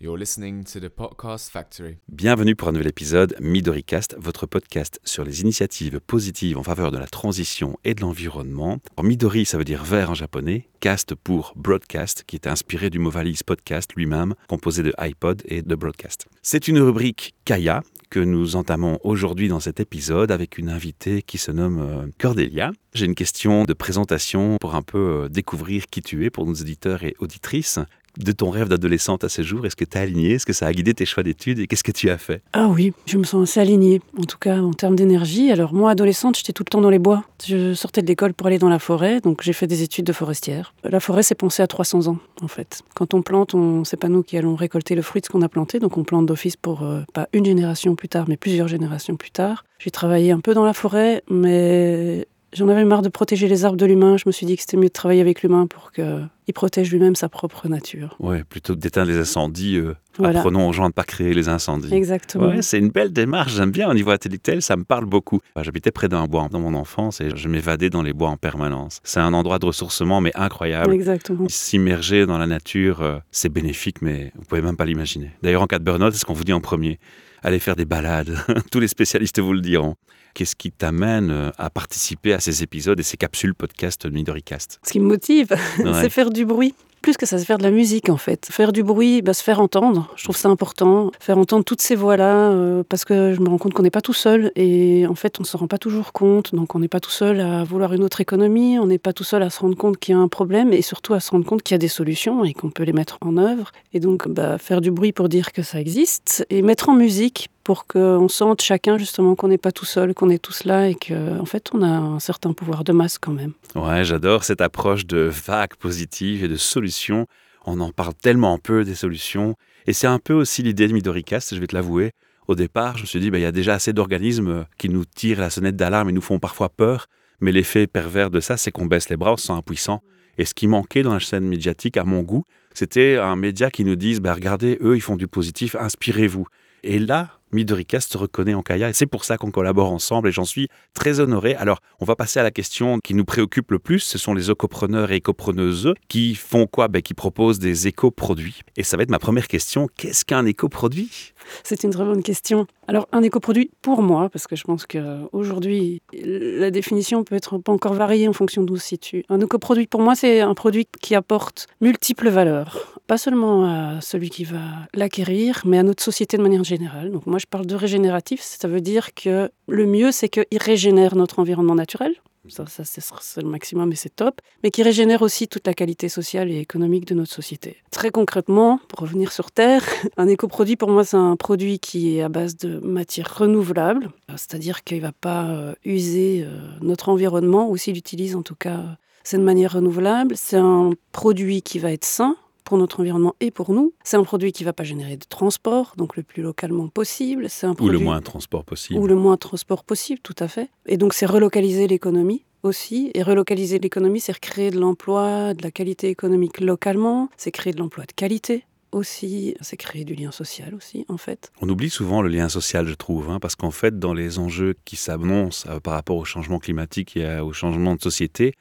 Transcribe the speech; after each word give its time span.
You're 0.00 0.16
listening 0.16 0.62
to 0.72 0.78
the 0.78 0.88
Podcast 0.88 1.50
Factory. 1.50 1.96
Bienvenue 2.08 2.54
pour 2.54 2.68
un 2.68 2.72
nouvel 2.72 2.86
épisode 2.86 3.34
MidoriCast, 3.40 4.14
votre 4.16 4.46
podcast 4.46 5.00
sur 5.02 5.24
les 5.24 5.40
initiatives 5.40 5.98
positives 5.98 6.56
en 6.56 6.62
faveur 6.62 6.92
de 6.92 6.98
la 6.98 7.08
transition 7.08 7.76
et 7.82 7.94
de 7.94 8.02
l'environnement. 8.02 8.78
Alors, 8.96 9.08
Midori, 9.08 9.44
ça 9.44 9.58
veut 9.58 9.64
dire 9.64 9.82
vert 9.82 10.12
en 10.12 10.14
japonais, 10.14 10.68
cast 10.78 11.16
pour 11.16 11.52
broadcast, 11.56 12.22
qui 12.28 12.36
est 12.36 12.46
inspiré 12.46 12.90
du 12.90 13.00
mot 13.00 13.10
valise 13.10 13.42
podcast 13.42 13.92
lui-même, 13.96 14.36
composé 14.48 14.84
de 14.84 14.94
iPod 14.98 15.42
et 15.46 15.62
de 15.62 15.74
broadcast. 15.74 16.28
C'est 16.42 16.68
une 16.68 16.78
rubrique 16.78 17.34
Kaya 17.44 17.82
que 18.08 18.20
nous 18.20 18.54
entamons 18.54 19.00
aujourd'hui 19.02 19.48
dans 19.48 19.60
cet 19.60 19.80
épisode 19.80 20.30
avec 20.30 20.58
une 20.58 20.70
invitée 20.70 21.22
qui 21.22 21.38
se 21.38 21.50
nomme 21.50 21.80
euh, 21.80 22.06
Cordélia. 22.18 22.70
J'ai 22.94 23.04
une 23.04 23.16
question 23.16 23.64
de 23.64 23.72
présentation 23.72 24.58
pour 24.60 24.76
un 24.76 24.82
peu 24.82 25.24
euh, 25.24 25.28
découvrir 25.28 25.86
qui 25.86 26.02
tu 26.02 26.24
es 26.24 26.30
pour 26.30 26.46
nos 26.46 26.54
auditeurs 26.54 27.02
et 27.02 27.16
auditrices 27.18 27.80
de 28.18 28.32
ton 28.32 28.50
rêve 28.50 28.68
d'adolescente 28.68 29.24
à 29.24 29.28
ce 29.28 29.42
jour? 29.42 29.64
Est-ce 29.66 29.76
que 29.76 29.84
tu 29.84 29.96
as 29.96 30.02
aligné? 30.02 30.32
Est-ce 30.32 30.46
que 30.46 30.52
ça 30.52 30.66
a 30.66 30.72
guidé 30.72 30.94
tes 30.94 31.06
choix 31.06 31.22
d'études? 31.22 31.58
Et 31.58 31.66
qu'est-ce 31.66 31.84
que 31.84 31.92
tu 31.92 32.10
as 32.10 32.18
fait? 32.18 32.42
Ah 32.52 32.68
oui, 32.68 32.92
je 33.06 33.16
me 33.16 33.24
sens 33.24 33.48
assez 33.48 33.60
alignée, 33.60 34.00
en 34.18 34.24
tout 34.24 34.38
cas 34.38 34.58
en 34.58 34.72
termes 34.72 34.96
d'énergie. 34.96 35.50
Alors 35.50 35.72
moi, 35.72 35.90
adolescente, 35.90 36.36
j'étais 36.36 36.52
tout 36.52 36.64
le 36.66 36.70
temps 36.70 36.80
dans 36.80 36.90
les 36.90 36.98
bois. 36.98 37.24
Je 37.46 37.74
sortais 37.74 38.02
de 38.02 38.06
l'école 38.06 38.34
pour 38.34 38.46
aller 38.46 38.58
dans 38.58 38.68
la 38.68 38.78
forêt, 38.78 39.20
donc 39.20 39.42
j'ai 39.42 39.52
fait 39.52 39.66
des 39.66 39.82
études 39.82 40.04
de 40.04 40.12
forestière. 40.12 40.74
La 40.84 41.00
forêt, 41.00 41.22
c'est 41.22 41.34
pensé 41.34 41.62
à 41.62 41.66
300 41.66 42.08
ans, 42.08 42.18
en 42.42 42.48
fait. 42.48 42.82
Quand 42.94 43.14
on 43.14 43.22
plante, 43.22 43.54
on... 43.54 43.84
c'est 43.84 43.96
pas 43.96 44.08
nous 44.08 44.22
qui 44.22 44.36
allons 44.36 44.56
récolter 44.56 44.94
le 44.94 45.02
fruit 45.02 45.20
de 45.20 45.26
ce 45.26 45.30
qu'on 45.30 45.42
a 45.42 45.48
planté, 45.48 45.78
donc 45.78 45.96
on 45.96 46.04
plante 46.04 46.26
d'office 46.26 46.56
pour 46.56 46.82
euh, 46.82 47.02
pas 47.12 47.28
une 47.32 47.44
génération 47.44 47.94
plus 47.94 48.08
tard, 48.08 48.26
mais 48.28 48.36
plusieurs 48.36 48.68
générations 48.68 49.16
plus 49.16 49.30
tard. 49.30 49.64
J'ai 49.78 49.90
travaillé 49.90 50.32
un 50.32 50.40
peu 50.40 50.54
dans 50.54 50.64
la 50.64 50.72
forêt, 50.72 51.22
mais 51.30 52.26
J'en 52.54 52.68
avais 52.68 52.84
marre 52.84 53.02
de 53.02 53.10
protéger 53.10 53.46
les 53.46 53.66
arbres 53.66 53.76
de 53.76 53.84
l'humain. 53.84 54.16
Je 54.16 54.24
me 54.26 54.32
suis 54.32 54.46
dit 54.46 54.56
que 54.56 54.62
c'était 54.62 54.78
mieux 54.78 54.88
de 54.88 54.92
travailler 54.92 55.20
avec 55.20 55.42
l'humain 55.42 55.66
pour 55.66 55.92
qu'il 55.92 56.54
protège 56.54 56.90
lui-même 56.90 57.14
sa 57.14 57.28
propre 57.28 57.68
nature. 57.68 58.16
Ouais, 58.20 58.42
plutôt 58.42 58.74
que 58.74 58.78
d'éteindre 58.78 59.10
les 59.10 59.18
incendies, 59.18 59.76
euh, 59.76 59.94
apprenons 60.24 60.66
aux 60.66 60.72
gens 60.72 60.84
à 60.84 60.88
ne 60.88 60.92
pas 60.92 61.04
créer 61.04 61.34
les 61.34 61.50
incendies. 61.50 61.92
Exactement. 61.92 62.48
Ouais, 62.48 62.62
c'est 62.62 62.78
une 62.78 62.88
belle 62.88 63.12
démarche. 63.12 63.54
J'aime 63.54 63.70
bien 63.70 63.90
au 63.90 63.94
niveau 63.94 64.12
intellectuel, 64.12 64.62
ça 64.62 64.76
me 64.76 64.84
parle 64.84 65.04
beaucoup. 65.04 65.40
J'habitais 65.60 65.90
près 65.90 66.08
d'un 66.08 66.24
bois 66.26 66.48
dans 66.50 66.60
mon 66.60 66.72
enfance 66.72 67.20
et 67.20 67.36
je 67.36 67.48
m'évadais 67.48 67.90
dans 67.90 68.02
les 68.02 68.14
bois 68.14 68.30
en 68.30 68.38
permanence. 68.38 69.00
C'est 69.04 69.20
un 69.20 69.34
endroit 69.34 69.58
de 69.58 69.66
ressourcement, 69.66 70.22
mais 70.22 70.32
incroyable. 70.34 70.94
Exactement. 70.94 71.46
S'immerger 71.48 72.24
dans 72.24 72.38
la 72.38 72.46
nature, 72.46 73.02
euh, 73.02 73.18
c'est 73.30 73.50
bénéfique, 73.50 74.00
mais 74.00 74.32
vous 74.36 74.44
pouvez 74.46 74.62
même 74.62 74.76
pas 74.76 74.86
l'imaginer. 74.86 75.32
D'ailleurs, 75.42 75.62
en 75.62 75.66
cas 75.66 75.78
de 75.78 75.84
burn-out, 75.84 76.12
c'est 76.12 76.20
ce 76.20 76.24
qu'on 76.24 76.32
vous 76.32 76.44
dit 76.44 76.54
en 76.54 76.60
premier. 76.60 76.98
Allez 77.42 77.58
faire 77.58 77.76
des 77.76 77.84
balades. 77.84 78.36
Tous 78.70 78.80
les 78.80 78.88
spécialistes 78.88 79.38
vous 79.40 79.52
le 79.52 79.60
diront. 79.60 79.94
Qu'est-ce 80.34 80.56
qui 80.56 80.70
t'amène 80.70 81.30
euh, 81.30 81.50
à 81.58 81.70
participer 81.70 82.32
à 82.32 82.40
ces 82.40 82.62
épisodes 82.62 82.98
et 82.98 83.02
ces 83.02 83.16
capsules 83.16 83.54
podcast 83.54 84.06
Midoricast 84.06 84.78
Ce 84.84 84.92
qui 84.92 85.00
me 85.00 85.06
motive, 85.06 85.48
c'est 86.00 86.10
faire 86.10 86.30
du 86.30 86.44
bruit. 86.44 86.74
Plus 87.02 87.16
que 87.16 87.26
ça, 87.26 87.38
c'est 87.38 87.44
faire 87.44 87.58
de 87.58 87.62
la 87.62 87.70
musique 87.70 88.08
en 88.10 88.16
fait. 88.16 88.48
Faire 88.50 88.72
du 88.72 88.82
bruit, 88.82 89.22
bah, 89.22 89.32
se 89.32 89.42
faire 89.42 89.60
entendre, 89.60 90.12
je 90.16 90.24
trouve 90.24 90.36
ça 90.36 90.48
important. 90.48 91.10
Faire 91.20 91.38
entendre 91.38 91.64
toutes 91.64 91.80
ces 91.80 91.94
voix-là, 91.94 92.50
euh, 92.50 92.82
parce 92.88 93.04
que 93.04 93.34
je 93.34 93.40
me 93.40 93.48
rends 93.48 93.58
compte 93.58 93.72
qu'on 93.72 93.82
n'est 93.82 93.90
pas 93.90 94.00
tout 94.00 94.12
seul 94.12 94.52
et 94.56 95.06
en 95.06 95.14
fait 95.14 95.38
on 95.38 95.42
ne 95.42 95.46
se 95.46 95.56
rend 95.56 95.68
pas 95.68 95.78
toujours 95.78 96.12
compte. 96.12 96.54
Donc 96.54 96.74
on 96.74 96.80
n'est 96.80 96.88
pas 96.88 97.00
tout 97.00 97.10
seul 97.10 97.40
à 97.40 97.64
vouloir 97.64 97.92
une 97.92 98.02
autre 98.02 98.20
économie, 98.20 98.78
on 98.78 98.86
n'est 98.86 98.98
pas 98.98 99.12
tout 99.12 99.24
seul 99.24 99.42
à 99.42 99.50
se 99.50 99.60
rendre 99.60 99.76
compte 99.76 99.98
qu'il 99.98 100.14
y 100.14 100.18
a 100.18 100.20
un 100.20 100.28
problème 100.28 100.72
et 100.72 100.82
surtout 100.82 101.14
à 101.14 101.20
se 101.20 101.30
rendre 101.30 101.44
compte 101.44 101.62
qu'il 101.62 101.74
y 101.74 101.76
a 101.76 101.78
des 101.78 101.88
solutions 101.88 102.44
et 102.44 102.52
qu'on 102.52 102.70
peut 102.70 102.84
les 102.84 102.92
mettre 102.92 103.18
en 103.20 103.36
œuvre. 103.36 103.70
Et 103.92 104.00
donc 104.00 104.28
bah, 104.28 104.58
faire 104.58 104.80
du 104.80 104.90
bruit 104.90 105.12
pour 105.12 105.28
dire 105.28 105.52
que 105.52 105.62
ça 105.62 105.80
existe 105.80 106.46
et 106.50 106.62
mettre 106.62 106.88
en 106.88 106.94
musique 106.94 107.48
pour 107.68 107.86
qu'on 107.86 108.28
sente 108.28 108.62
chacun 108.62 108.96
justement 108.96 109.34
qu'on 109.34 109.48
n'est 109.48 109.58
pas 109.58 109.72
tout 109.72 109.84
seul, 109.84 110.14
qu'on 110.14 110.30
est 110.30 110.42
tous 110.42 110.64
là 110.64 110.88
et 110.88 110.94
qu'en 110.94 111.40
en 111.40 111.44
fait 111.44 111.68
on 111.74 111.82
a 111.82 111.86
un 111.86 112.18
certain 112.18 112.54
pouvoir 112.54 112.82
de 112.82 112.94
masse 112.94 113.18
quand 113.18 113.32
même. 113.32 113.52
Ouais, 113.74 114.06
j'adore 114.06 114.42
cette 114.42 114.62
approche 114.62 115.04
de 115.04 115.30
vague 115.46 115.74
positive 115.74 116.44
et 116.44 116.48
de 116.48 116.56
solutions. 116.56 117.26
On 117.66 117.78
en 117.80 117.92
parle 117.92 118.14
tellement 118.14 118.56
peu 118.56 118.84
des 118.84 118.94
solutions 118.94 119.54
et 119.86 119.92
c'est 119.92 120.06
un 120.06 120.18
peu 120.18 120.32
aussi 120.32 120.62
l'idée 120.62 120.88
de 120.88 120.94
Midoricast, 120.94 121.54
je 121.54 121.60
vais 121.60 121.66
te 121.66 121.74
l'avouer. 121.74 122.12
Au 122.46 122.54
départ, 122.54 122.96
je 122.96 123.02
me 123.02 123.06
suis 123.06 123.20
dit, 123.20 123.30
bah, 123.30 123.36
il 123.36 123.42
y 123.42 123.44
a 123.44 123.52
déjà 123.52 123.74
assez 123.74 123.92
d'organismes 123.92 124.64
qui 124.78 124.88
nous 124.88 125.04
tirent 125.04 125.40
la 125.40 125.50
sonnette 125.50 125.76
d'alarme 125.76 126.08
et 126.08 126.12
nous 126.12 126.22
font 126.22 126.38
parfois 126.38 126.70
peur, 126.70 127.04
mais 127.42 127.52
l'effet 127.52 127.86
pervers 127.86 128.30
de 128.30 128.40
ça, 128.40 128.56
c'est 128.56 128.70
qu'on 128.70 128.86
baisse 128.86 129.10
les 129.10 129.18
bras, 129.18 129.34
on 129.34 129.36
se 129.36 129.48
sent 129.48 129.52
impuissant. 129.52 130.00
Et 130.38 130.46
ce 130.46 130.54
qui 130.54 130.68
manquait 130.68 131.02
dans 131.02 131.12
la 131.12 131.20
scène 131.20 131.44
médiatique, 131.44 131.98
à 131.98 132.04
mon 132.04 132.22
goût, 132.22 132.44
c'était 132.72 133.18
un 133.18 133.36
média 133.36 133.70
qui 133.70 133.84
nous 133.84 133.96
dise, 133.96 134.20
bah, 134.20 134.32
regardez, 134.32 134.78
eux, 134.80 134.96
ils 134.96 135.02
font 135.02 135.16
du 135.16 135.28
positif, 135.28 135.76
inspirez-vous. 135.78 136.46
Et 136.82 136.98
là, 136.98 137.37
Midoricast 137.52 138.12
se 138.12 138.18
reconnaît 138.18 138.54
en 138.54 138.62
Kaya 138.62 138.88
et 138.88 138.92
c'est 138.92 139.06
pour 139.06 139.24
ça 139.24 139.36
qu'on 139.36 139.50
collabore 139.50 139.90
ensemble 139.90 140.28
et 140.28 140.32
j'en 140.32 140.44
suis 140.44 140.68
très 140.94 141.20
honoré. 141.20 141.54
Alors, 141.54 141.80
on 142.00 142.04
va 142.04 142.16
passer 142.16 142.40
à 142.40 142.42
la 142.42 142.50
question 142.50 142.98
qui 142.98 143.14
nous 143.14 143.24
préoccupe 143.24 143.70
le 143.70 143.78
plus. 143.78 144.00
Ce 144.00 144.18
sont 144.18 144.34
les 144.34 144.50
écopreneurs 144.50 145.10
et 145.10 145.16
écopreneuses 145.16 145.94
qui 146.08 146.34
font 146.34 146.66
quoi? 146.66 146.88
Ben, 146.88 147.02
Qui 147.02 147.14
proposent 147.14 147.58
des 147.58 147.86
écoproduits. 147.86 148.60
Et 148.76 148.82
ça 148.82 148.96
va 148.96 149.02
être 149.02 149.10
ma 149.10 149.18
première 149.18 149.48
question. 149.48 149.88
Qu'est-ce 149.96 150.24
qu'un 150.24 150.46
écoproduit? 150.46 151.32
C'est 151.64 151.84
une 151.84 151.90
très 151.90 152.04
bonne 152.04 152.22
question. 152.22 152.66
Alors, 152.88 153.06
un 153.12 153.22
écoproduit, 153.22 153.70
pour 153.82 154.00
moi, 154.00 154.30
parce 154.30 154.46
que 154.46 154.56
je 154.56 154.64
pense 154.64 154.86
qu'aujourd'hui, 154.86 156.00
la 156.14 156.70
définition 156.70 157.22
peut 157.22 157.34
être 157.34 157.58
pas 157.58 157.70
encore 157.70 157.92
variée 157.92 158.26
en 158.28 158.32
fonction 158.32 158.62
d'où 158.62 158.78
se 158.78 158.86
situe. 158.86 159.24
Un 159.28 159.40
écoproduit, 159.40 159.86
pour 159.86 160.00
moi, 160.00 160.14
c'est 160.14 160.40
un 160.40 160.54
produit 160.54 160.88
qui 161.02 161.14
apporte 161.14 161.66
multiples 161.82 162.30
valeurs. 162.30 162.98
Pas 163.06 163.18
seulement 163.18 163.66
à 163.66 164.00
celui 164.00 164.30
qui 164.30 164.44
va 164.44 164.60
l'acquérir, 164.94 165.60
mais 165.66 165.78
à 165.78 165.82
notre 165.82 166.02
société 166.02 166.38
de 166.38 166.42
manière 166.42 166.64
générale. 166.64 167.10
Donc, 167.10 167.26
moi, 167.26 167.38
je 167.38 167.44
parle 167.44 167.66
de 167.66 167.74
régénératif, 167.74 168.40
ça 168.40 168.68
veut 168.68 168.80
dire 168.80 169.12
que 169.12 169.50
le 169.68 169.86
mieux, 169.86 170.10
c'est 170.10 170.30
qu'il 170.30 170.58
régénère 170.58 171.14
notre 171.14 171.40
environnement 171.40 171.74
naturel. 171.74 172.14
Ça, 172.50 172.64
c'est 172.84 173.42
le 173.42 173.48
maximum 173.48 173.92
et 173.92 173.96
c'est 173.96 174.14
top. 174.14 174.40
Mais 174.62 174.70
qui 174.70 174.82
régénère 174.82 175.22
aussi 175.22 175.48
toute 175.48 175.66
la 175.66 175.74
qualité 175.74 176.08
sociale 176.08 176.50
et 176.50 176.58
économique 176.58 177.06
de 177.06 177.14
notre 177.14 177.32
société. 177.32 177.76
Très 177.90 178.10
concrètement, 178.10 178.80
pour 178.88 179.00
revenir 179.00 179.32
sur 179.32 179.50
Terre, 179.50 179.84
un 180.16 180.28
écoproduit, 180.28 180.76
pour 180.76 180.90
moi, 180.90 181.04
c'est 181.04 181.16
un 181.16 181.36
produit 181.36 181.78
qui 181.78 182.16
est 182.16 182.22
à 182.22 182.28
base 182.28 182.56
de 182.56 182.78
matières 182.80 183.38
renouvelables. 183.38 184.10
C'est-à-dire 184.30 184.84
qu'il 184.84 184.98
ne 184.98 185.02
va 185.02 185.12
pas 185.12 185.46
euh, 185.46 185.74
user 185.84 186.44
euh, 186.44 186.58
notre 186.80 187.08
environnement, 187.08 187.68
ou 187.70 187.76
s'il 187.76 187.96
utilise 187.96 188.36
en 188.36 188.42
tout 188.42 188.54
cas, 188.54 188.96
c'est 189.24 189.38
de 189.38 189.42
manière 189.42 189.72
renouvelable. 189.72 190.34
C'est 190.36 190.56
un 190.56 190.90
produit 191.12 191.62
qui 191.62 191.78
va 191.78 191.92
être 191.92 192.04
sain, 192.04 192.36
pour 192.68 192.76
notre 192.76 193.00
environnement 193.00 193.34
et 193.40 193.50
pour 193.50 193.72
nous. 193.72 193.94
C'est 194.04 194.18
un 194.18 194.24
produit 194.24 194.52
qui 194.52 194.62
ne 194.62 194.66
va 194.66 194.74
pas 194.74 194.84
générer 194.84 195.16
de 195.16 195.24
transport, 195.26 195.94
donc 195.96 196.18
le 196.18 196.22
plus 196.22 196.42
localement 196.42 196.88
possible. 196.88 197.48
C'est 197.48 197.66
un 197.66 197.74
produit... 197.74 197.96
Ou 197.96 197.98
le 197.98 198.04
moins 198.04 198.18
de 198.18 198.24
transport 198.24 198.62
possible. 198.62 199.00
Ou 199.00 199.06
le 199.06 199.14
moins 199.14 199.36
de 199.36 199.38
transport 199.38 199.84
possible, 199.84 200.20
tout 200.22 200.36
à 200.38 200.48
fait. 200.48 200.68
Et 200.84 200.98
donc 200.98 201.14
c'est 201.14 201.24
relocaliser 201.24 201.86
l'économie 201.86 202.44
aussi. 202.62 203.10
Et 203.14 203.22
relocaliser 203.22 203.78
l'économie, 203.78 204.20
c'est 204.20 204.32
recréer 204.32 204.70
de 204.70 204.78
l'emploi, 204.78 205.54
de 205.54 205.62
la 205.62 205.70
qualité 205.70 206.10
économique 206.10 206.60
localement, 206.60 207.30
c'est 207.38 207.52
créer 207.52 207.72
de 207.72 207.78
l'emploi 207.78 208.04
de 208.04 208.12
qualité 208.12 208.66
aussi, 208.92 209.54
c'est 209.60 209.76
créer 209.76 210.04
du 210.04 210.14
lien 210.14 210.30
social 210.30 210.74
aussi, 210.74 211.04
en 211.08 211.18
fait. 211.18 211.50
On 211.60 211.68
oublie 211.68 211.90
souvent 211.90 212.22
le 212.22 212.28
lien 212.28 212.48
social, 212.48 212.86
je 212.86 212.94
trouve, 212.94 213.28
hein, 213.30 213.38
parce 213.38 213.54
qu'en 213.54 213.70
fait, 213.70 213.98
dans 213.98 214.14
les 214.14 214.38
enjeux 214.38 214.76
qui 214.84 214.96
s'annoncent 214.96 215.68
euh, 215.70 215.78
par 215.78 215.92
rapport 215.94 216.16
au 216.16 216.24
changement 216.24 216.58
climatique 216.58 217.16
et 217.16 217.38
au 217.40 217.52
changement 217.52 217.94
de 217.94 218.00
société, 218.00 218.54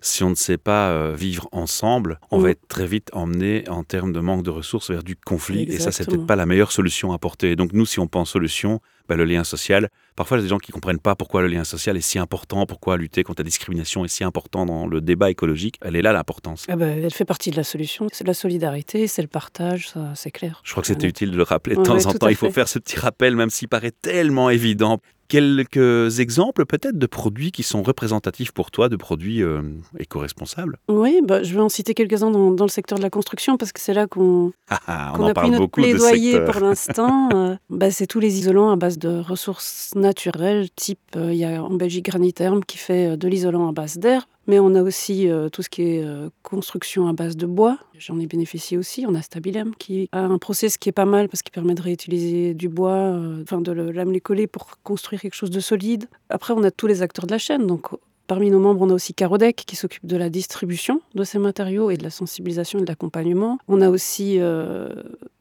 si 0.00 0.24
on 0.24 0.30
ne 0.30 0.34
sait 0.34 0.58
pas 0.58 0.90
euh, 0.90 1.14
vivre 1.14 1.48
ensemble, 1.52 2.18
on 2.30 2.38
va 2.38 2.48
mm. 2.48 2.52
être 2.52 2.68
très 2.68 2.86
vite 2.86 3.10
emmené 3.12 3.68
en 3.68 3.84
termes 3.84 4.12
de 4.12 4.20
manque 4.20 4.42
de 4.42 4.50
ressources 4.50 4.90
vers 4.90 5.02
du 5.02 5.16
conflit. 5.16 5.64
Et 5.64 5.78
ça, 5.78 5.92
c'est 5.92 6.06
peut-être 6.06 6.26
pas 6.26 6.36
la 6.36 6.46
meilleure 6.46 6.72
solution 6.72 7.12
à 7.12 7.18
porter. 7.18 7.56
Donc 7.56 7.72
nous, 7.72 7.86
si 7.86 8.00
on 8.00 8.06
pense 8.06 8.30
solution, 8.30 8.80
bah, 9.08 9.16
le 9.16 9.24
lien 9.24 9.42
social. 9.42 9.88
Parfois, 10.14 10.36
il 10.36 10.40
y 10.40 10.42
a 10.42 10.44
des 10.44 10.48
gens 10.50 10.58
qui 10.58 10.70
ne 10.70 10.74
comprennent 10.74 11.00
pas 11.00 11.16
pourquoi 11.16 11.42
le 11.42 11.48
lien 11.48 11.64
social 11.64 11.96
est 11.96 12.00
si 12.00 12.18
important, 12.18 12.64
pourquoi 12.64 12.96
lutter 12.96 13.24
contre 13.24 13.40
la 13.40 13.44
discrimination 13.44 14.04
est 14.04 14.08
si 14.08 14.22
important 14.22 14.66
dans 14.66 14.86
le 14.86 15.00
débat 15.00 15.30
écologique. 15.30 15.76
Elle 15.82 15.96
est 15.96 16.02
là 16.02 16.12
l'importance. 16.12 16.64
Ah 16.68 16.76
bah, 16.76 16.86
elle 16.86 17.12
fait 17.12 17.24
partie 17.24 17.50
de 17.50 17.56
la 17.56 17.64
solution. 17.64 18.06
C'est 18.12 18.26
la 18.26 18.34
solidarité, 18.34 19.06
c'est 19.08 19.22
le 19.22 19.28
partage, 19.28 19.92
c'est 20.14 20.30
clair. 20.30 20.62
Je 20.64 20.70
crois 20.70 20.82
que 20.82 20.86
c'était 20.86 21.08
utile 21.08 21.32
de 21.32 21.36
le 21.36 21.42
rappeler 21.42 21.76
de 21.76 21.82
temps 21.82 22.06
en 22.06 22.12
temps. 22.12 22.28
Il 22.28 22.36
faut 22.36 22.50
faire 22.50 22.68
ce 22.68 22.78
petit 22.78 22.98
rappel, 22.98 23.34
même 23.34 23.50
s'il 23.50 23.68
paraît 23.68 23.90
tellement 23.90 24.48
évident 24.48 25.00
quelques 25.30 26.18
exemples 26.18 26.66
peut-être 26.66 26.98
de 26.98 27.06
produits 27.06 27.52
qui 27.52 27.62
sont 27.62 27.82
représentatifs 27.82 28.50
pour 28.50 28.70
toi, 28.70 28.88
de 28.88 28.96
produits 28.96 29.42
euh, 29.42 29.62
éco-responsables? 29.98 30.78
Oui, 30.88 31.20
bah, 31.22 31.42
je 31.42 31.54
vais 31.54 31.60
en 31.60 31.68
citer 31.68 31.94
quelques-uns 31.94 32.30
dans, 32.30 32.64
le 32.64 32.68
secteur 32.68 32.98
de 32.98 33.02
la 33.02 33.10
construction 33.10 33.56
parce 33.56 33.72
que 33.72 33.80
c'est 33.80 33.94
là 33.94 34.06
qu'on 34.08 34.52
ah, 34.68 34.80
ah, 34.86 35.14
a 35.14 35.34
pris 35.34 35.50
notre 35.50 35.68
plaidoyer 35.68 36.40
pour 36.40 36.60
l'instant. 36.60 37.18
Euh, 37.30 37.54
bah, 37.68 37.90
c'est 37.90 38.06
tous 38.06 38.18
les 38.18 38.38
isolants 38.38 38.70
à 38.70 38.76
base 38.76 38.98
de 38.98 39.20
ressources 39.20 39.92
naturelles, 39.94 40.68
type 40.74 40.98
euh, 41.14 41.32
il 41.32 41.38
y 41.38 41.44
a 41.44 41.62
en 41.62 41.74
Belgique 41.74 42.06
Graniterm 42.06 42.64
qui 42.64 42.76
fait 42.76 43.16
de 43.16 43.28
l'isolant 43.28 43.68
à 43.68 43.72
base 43.72 43.98
d'air, 43.98 44.26
mais 44.46 44.58
on 44.58 44.74
a 44.74 44.82
aussi 44.82 45.28
tout 45.52 45.62
ce 45.62 45.68
qui 45.68 45.82
est 45.82 46.04
construction 46.42 47.08
à 47.08 47.12
base 47.12 47.36
de 47.36 47.46
bois. 47.46 47.78
J'en 47.98 48.18
ai 48.18 48.26
bénéficié 48.26 48.76
aussi. 48.78 49.04
On 49.06 49.14
a 49.14 49.22
Stabilem 49.22 49.74
qui 49.76 50.08
a 50.12 50.20
un 50.20 50.38
process 50.38 50.76
qui 50.76 50.88
est 50.88 50.92
pas 50.92 51.04
mal 51.04 51.28
parce 51.28 51.42
qu'il 51.42 51.52
permet 51.52 51.74
de 51.74 51.82
réutiliser 51.82 52.54
du 52.54 52.68
bois, 52.68 53.16
enfin 53.42 53.60
de 53.60 53.72
l'amener 53.72 54.20
coller 54.20 54.46
pour 54.46 54.66
construire 54.82 55.20
quelque 55.20 55.34
chose 55.34 55.50
de 55.50 55.60
solide. 55.60 56.06
Après, 56.28 56.52
on 56.54 56.62
a 56.62 56.70
tous 56.70 56.86
les 56.86 57.02
acteurs 57.02 57.26
de 57.26 57.32
la 57.32 57.38
chaîne, 57.38 57.66
donc 57.66 57.90
parmi 58.30 58.48
nos 58.48 58.60
membres, 58.60 58.82
on 58.82 58.90
a 58.90 58.94
aussi 58.94 59.12
Carodec 59.12 59.64
qui 59.66 59.74
s'occupe 59.74 60.06
de 60.06 60.16
la 60.16 60.30
distribution 60.30 61.00
de 61.16 61.24
ces 61.24 61.40
matériaux 61.40 61.90
et 61.90 61.96
de 61.96 62.04
la 62.04 62.10
sensibilisation 62.10 62.78
et 62.78 62.82
de 62.82 62.86
l'accompagnement. 62.86 63.58
On 63.66 63.80
a 63.80 63.90
aussi 63.90 64.36
euh, 64.38 64.88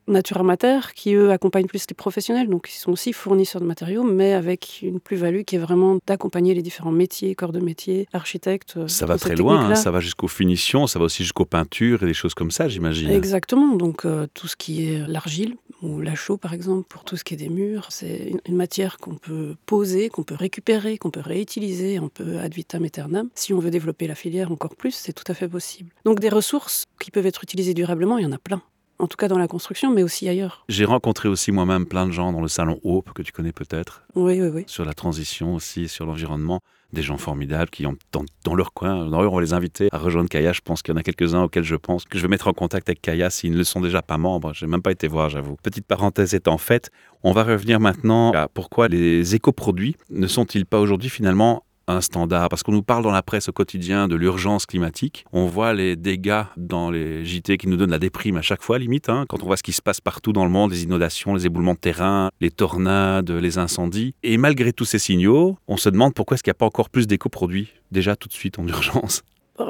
Natura 0.10 0.44
Mater 0.44 0.80
qui, 0.96 1.14
eux, 1.14 1.32
accompagnent 1.32 1.68
plus 1.68 1.86
les 1.90 1.94
professionnels, 1.94 2.48
donc 2.50 2.70
ils 2.70 2.78
sont 2.78 2.92
aussi 2.92 3.14
fournisseurs 3.14 3.62
de 3.62 3.68
matériaux, 3.68 4.04
mais 4.04 4.34
avec 4.34 4.80
une 4.82 5.00
plus-value 5.00 5.42
qui 5.44 5.56
est 5.56 5.60
vraiment 5.60 6.00
d'accompagner 6.08 6.54
les 6.54 6.62
différents 6.62 6.92
métiers, 6.92 7.36
corps 7.36 7.52
de 7.52 7.60
métier, 7.60 8.08
architectes. 8.14 8.76
euh, 8.78 8.88
Ça 8.88 9.06
va 9.06 9.18
très 9.18 9.36
loin, 9.36 9.70
hein, 9.72 9.76
ça 9.76 9.92
va 9.92 10.00
jusqu'aux 10.00 10.28
finitions, 10.28 10.88
ça 10.88 11.00
va 11.00 11.06
aussi 11.06 11.24
jusqu'aux 11.24 11.46
peintures 11.46 12.04
et 12.04 12.06
des 12.08 12.14
choses 12.14 12.34
comme 12.34 12.52
ça, 12.52 12.68
j'imagine. 12.68 13.10
Exactement, 13.10 13.76
donc 13.76 14.06
euh, 14.06 14.28
tout 14.34 14.48
ce 14.48 14.56
qui 14.56 14.86
est 14.88 15.08
l'argile 15.08 15.56
ou 15.82 16.02
la 16.02 16.16
chaux 16.16 16.38
par 16.38 16.54
exemple, 16.54 16.86
pour 16.90 17.04
tout 17.04 17.16
ce 17.16 17.24
qui 17.24 17.36
est 17.36 17.38
des 17.38 17.50
murs, 17.50 17.88
c'est 17.90 18.30
une, 18.32 18.42
une 18.46 18.56
matière 18.56 18.98
qu'on 18.98 19.16
peut 19.16 19.56
poser, 19.66 20.10
qu'on 20.10 20.24
peut 20.24 20.36
récupérer, 20.36 20.98
qu'on 20.98 21.12
peut 21.12 21.22
réutiliser, 21.22 22.00
on 22.00 22.10
peut 22.10 22.40
ad 22.40 22.54
vitam 22.54 22.84
aeternam. 22.84 23.30
Si 23.36 23.54
on 23.54 23.60
veut 23.60 23.72
développer 23.72 24.08
la 24.08 24.16
filière 24.16 24.52
encore 24.52 24.76
plus, 24.76 24.92
c'est 24.92 25.14
tout 25.14 25.24
à 25.28 25.34
fait 25.34 25.48
possible. 25.48 25.92
Donc 26.04 26.20
des 26.20 26.30
ressources 26.30 26.86
qui 27.00 27.12
peuvent 27.12 27.26
être 27.28 27.44
utilisées 27.44 27.74
durablement, 27.74 28.18
il 28.18 28.24
y 28.24 28.28
en 28.28 28.32
a 28.32 28.38
plein. 28.38 28.62
En 29.00 29.08
tout 29.08 29.16
cas 29.18 29.30
dans 29.30 29.38
la 29.38 29.48
construction, 29.48 29.92
mais 29.94 30.04
aussi 30.04 30.28
ailleurs. 30.28 30.66
J'ai 30.68 30.84
rencontré 30.86 31.30
aussi 31.30 31.52
moi-même 31.54 31.86
plein 31.86 32.06
de 32.06 32.12
gens 32.12 32.34
dans 32.34 32.42
le 32.42 32.50
salon 32.50 32.80
Hope, 32.84 33.14
que 33.14 33.22
tu 33.22 33.32
connais 33.32 33.54
peut-être, 33.54 34.04
Oui, 34.16 34.42
oui, 34.42 34.50
oui. 34.54 34.64
sur 34.68 34.84
la 34.84 34.94
transition 34.94 35.56
aussi, 35.56 35.88
sur 35.88 36.06
l'environnement. 36.06 36.60
Des 36.92 37.04
gens 37.04 37.18
formidables 37.18 37.70
qui 37.70 37.86
ont 37.86 37.96
dans, 38.12 38.26
dans 38.44 38.56
leur 38.56 38.74
coin. 38.74 39.08
D'ailleurs, 39.12 39.32
on 39.32 39.36
va 39.36 39.42
les 39.44 39.54
inviter 39.54 39.90
à 39.92 40.00
rejoindre 40.00 40.28
Kaya. 40.28 40.54
Je 40.54 40.62
pense 40.62 40.82
qu'il 40.82 40.92
y 40.92 40.98
en 40.98 41.00
a 41.00 41.04
quelques-uns 41.04 41.44
auxquels 41.44 41.64
je 41.64 41.76
pense 41.76 42.04
que 42.04 42.18
je 42.18 42.24
vais 42.24 42.28
mettre 42.28 42.48
en 42.48 42.54
contact 42.54 42.90
avec 42.90 43.00
Kaya 43.00 43.30
s'ils 43.30 43.52
ne 43.52 43.58
le 43.58 43.64
sont 43.64 43.80
déjà 43.80 44.02
pas 44.02 44.18
membres. 44.18 44.54
Je 44.56 44.66
n'ai 44.66 44.72
même 44.72 44.82
pas 44.82 44.92
été 44.92 45.08
voir, 45.08 45.30
j'avoue. 45.30 45.56
Petite 45.62 45.86
parenthèse 45.86 46.34
étant 46.34 46.58
faite, 46.58 46.90
on 47.22 47.32
va 47.32 47.44
revenir 47.44 47.80
maintenant 47.80 48.32
à 48.32 48.48
pourquoi 48.48 48.88
les 48.88 49.36
écoproduits 49.36 49.98
ne 50.10 50.26
sont-ils 50.26 50.66
pas 50.66 50.80
aujourd'hui 50.80 51.10
finalement 51.10 51.64
un 51.90 52.02
standard 52.02 52.50
Parce 52.50 52.64
qu'on 52.64 52.72
nous 52.72 52.84
parle 52.84 53.04
dans 53.04 53.12
la 53.12 53.22
presse 53.24 53.50
au 53.50 53.52
quotidien 53.52 54.08
de 54.08 54.16
l'urgence 54.16 54.66
climatique. 54.66 55.26
On 55.34 55.46
voit 55.46 55.74
les 55.74 55.96
dégâts 55.96 56.44
dans 56.58 56.92
les 56.92 57.26
JT 57.26 57.58
qui 57.58 57.68
nous 57.68 57.78
donnent 57.78 57.92
la 57.92 58.00
déprime 58.00 58.38
à 58.38 58.42
chaque 58.42 58.62
fois, 58.62 58.80
limite. 58.80 59.10
hein, 59.10 59.26
quand 59.28 59.44
on 59.44 59.46
voit 59.46 59.58
ce 59.58 59.64
qui 59.64 59.72
se 59.74 59.82
passe 59.82 60.02
partout 60.02 60.34
dans 60.34 60.46
le 60.46 60.52
monde, 60.52 60.72
les 60.72 60.84
inondations, 60.84 61.34
les 61.34 61.46
éboulements 61.46 61.74
de 61.74 61.80
terrain, 61.80 62.30
les 62.42 62.52
tornades, 62.52 63.32
les 63.32 63.58
incendies. 63.58 64.14
Et 64.24 64.38
malgré 64.38 64.74
tous 64.74 64.86
ces 64.86 65.00
signaux, 65.00 65.58
on 65.68 65.78
se 65.78 65.90
demande 65.90 66.14
pourquoi 66.14 66.36
est-ce 66.36 66.44
qu'il 66.44 66.52
n'y 66.52 66.58
a 66.58 66.62
pas 66.62 66.66
encore 66.66 66.90
plus 66.90 67.08
d'écoproduits 67.08 67.70
déjà 67.92 68.16
tout 68.16 68.28
de 68.28 68.34
suite 68.34 68.60
en 68.60 68.68
urgence. 68.68 69.24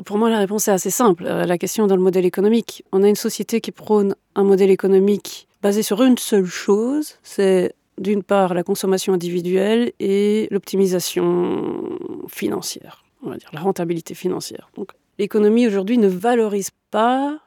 Pour 0.05 0.17
moi, 0.19 0.29
la 0.29 0.37
réponse 0.37 0.67
est 0.67 0.71
assez 0.71 0.91
simple. 0.91 1.25
Euh, 1.25 1.45
La 1.45 1.57
question 1.57 1.87
dans 1.87 1.95
le 1.95 2.01
modèle 2.01 2.25
économique. 2.25 2.83
On 2.91 3.01
a 3.01 3.07
une 3.09 3.15
société 3.15 3.59
qui 3.59 3.71
prône 3.71 4.15
un 4.35 4.43
modèle 4.43 4.69
économique 4.69 5.47
basé 5.61 5.83
sur 5.83 6.01
une 6.03 6.17
seule 6.17 6.45
chose, 6.45 7.15
c'est 7.23 7.73
d'une 7.99 8.23
part 8.23 8.53
la 8.53 8.63
consommation 8.63 9.13
individuelle 9.13 9.91
et 9.99 10.47
l'optimisation 10.51 11.97
financière, 12.27 13.03
on 13.21 13.29
va 13.29 13.37
dire, 13.37 13.49
la 13.53 13.59
rentabilité 13.59 14.15
financière. 14.15 14.69
Donc 14.75 14.91
l'économie 15.19 15.67
aujourd'hui 15.67 15.97
ne 15.97 16.07
valorise 16.07 16.71
pas 16.89 17.39